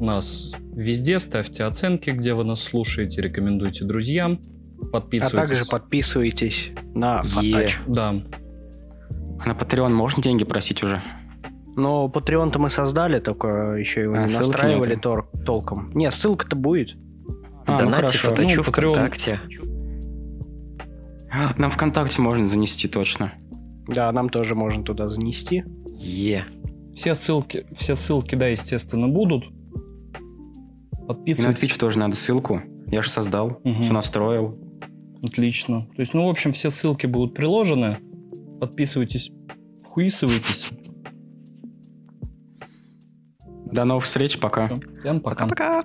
[0.00, 4.40] нас везде, ставьте оценки, где вы нас слушаете, рекомендуйте друзьям,
[4.92, 5.50] подписывайтесь.
[5.50, 7.80] А также подписывайтесь на Фотач.
[7.86, 8.14] Да.
[9.44, 11.02] А на Patreon можно деньги просить уже?
[11.74, 15.90] Ну, Patreon-то мы создали, только еще его а, не настраивали тор- толком.
[15.94, 16.96] Не, ссылка-то будет.
[17.66, 18.28] А, Донатьте ну хорошо.
[18.28, 19.40] Фотачу ну, ВКонтакте.
[21.56, 23.32] Нам ВКонтакте можно занести точно.
[23.88, 25.64] Да, нам тоже можно туда занести.
[25.96, 26.44] Е.
[26.94, 29.44] Все ссылки, все ссылки, да, естественно, будут.
[31.08, 31.62] Подписывайтесь.
[31.62, 32.60] И на Twitch тоже надо ссылку.
[32.86, 33.82] Я же создал, угу.
[33.82, 34.58] все настроил.
[35.24, 35.86] Отлично.
[35.96, 37.98] То есть, ну, в общем, все ссылки будут приложены.
[38.62, 39.32] Подписывайтесь,
[39.82, 40.68] вхуисывайтесь.
[43.72, 44.66] До новых встреч, пока.
[45.00, 45.48] Всем пока.
[45.48, 45.84] Пока-пока.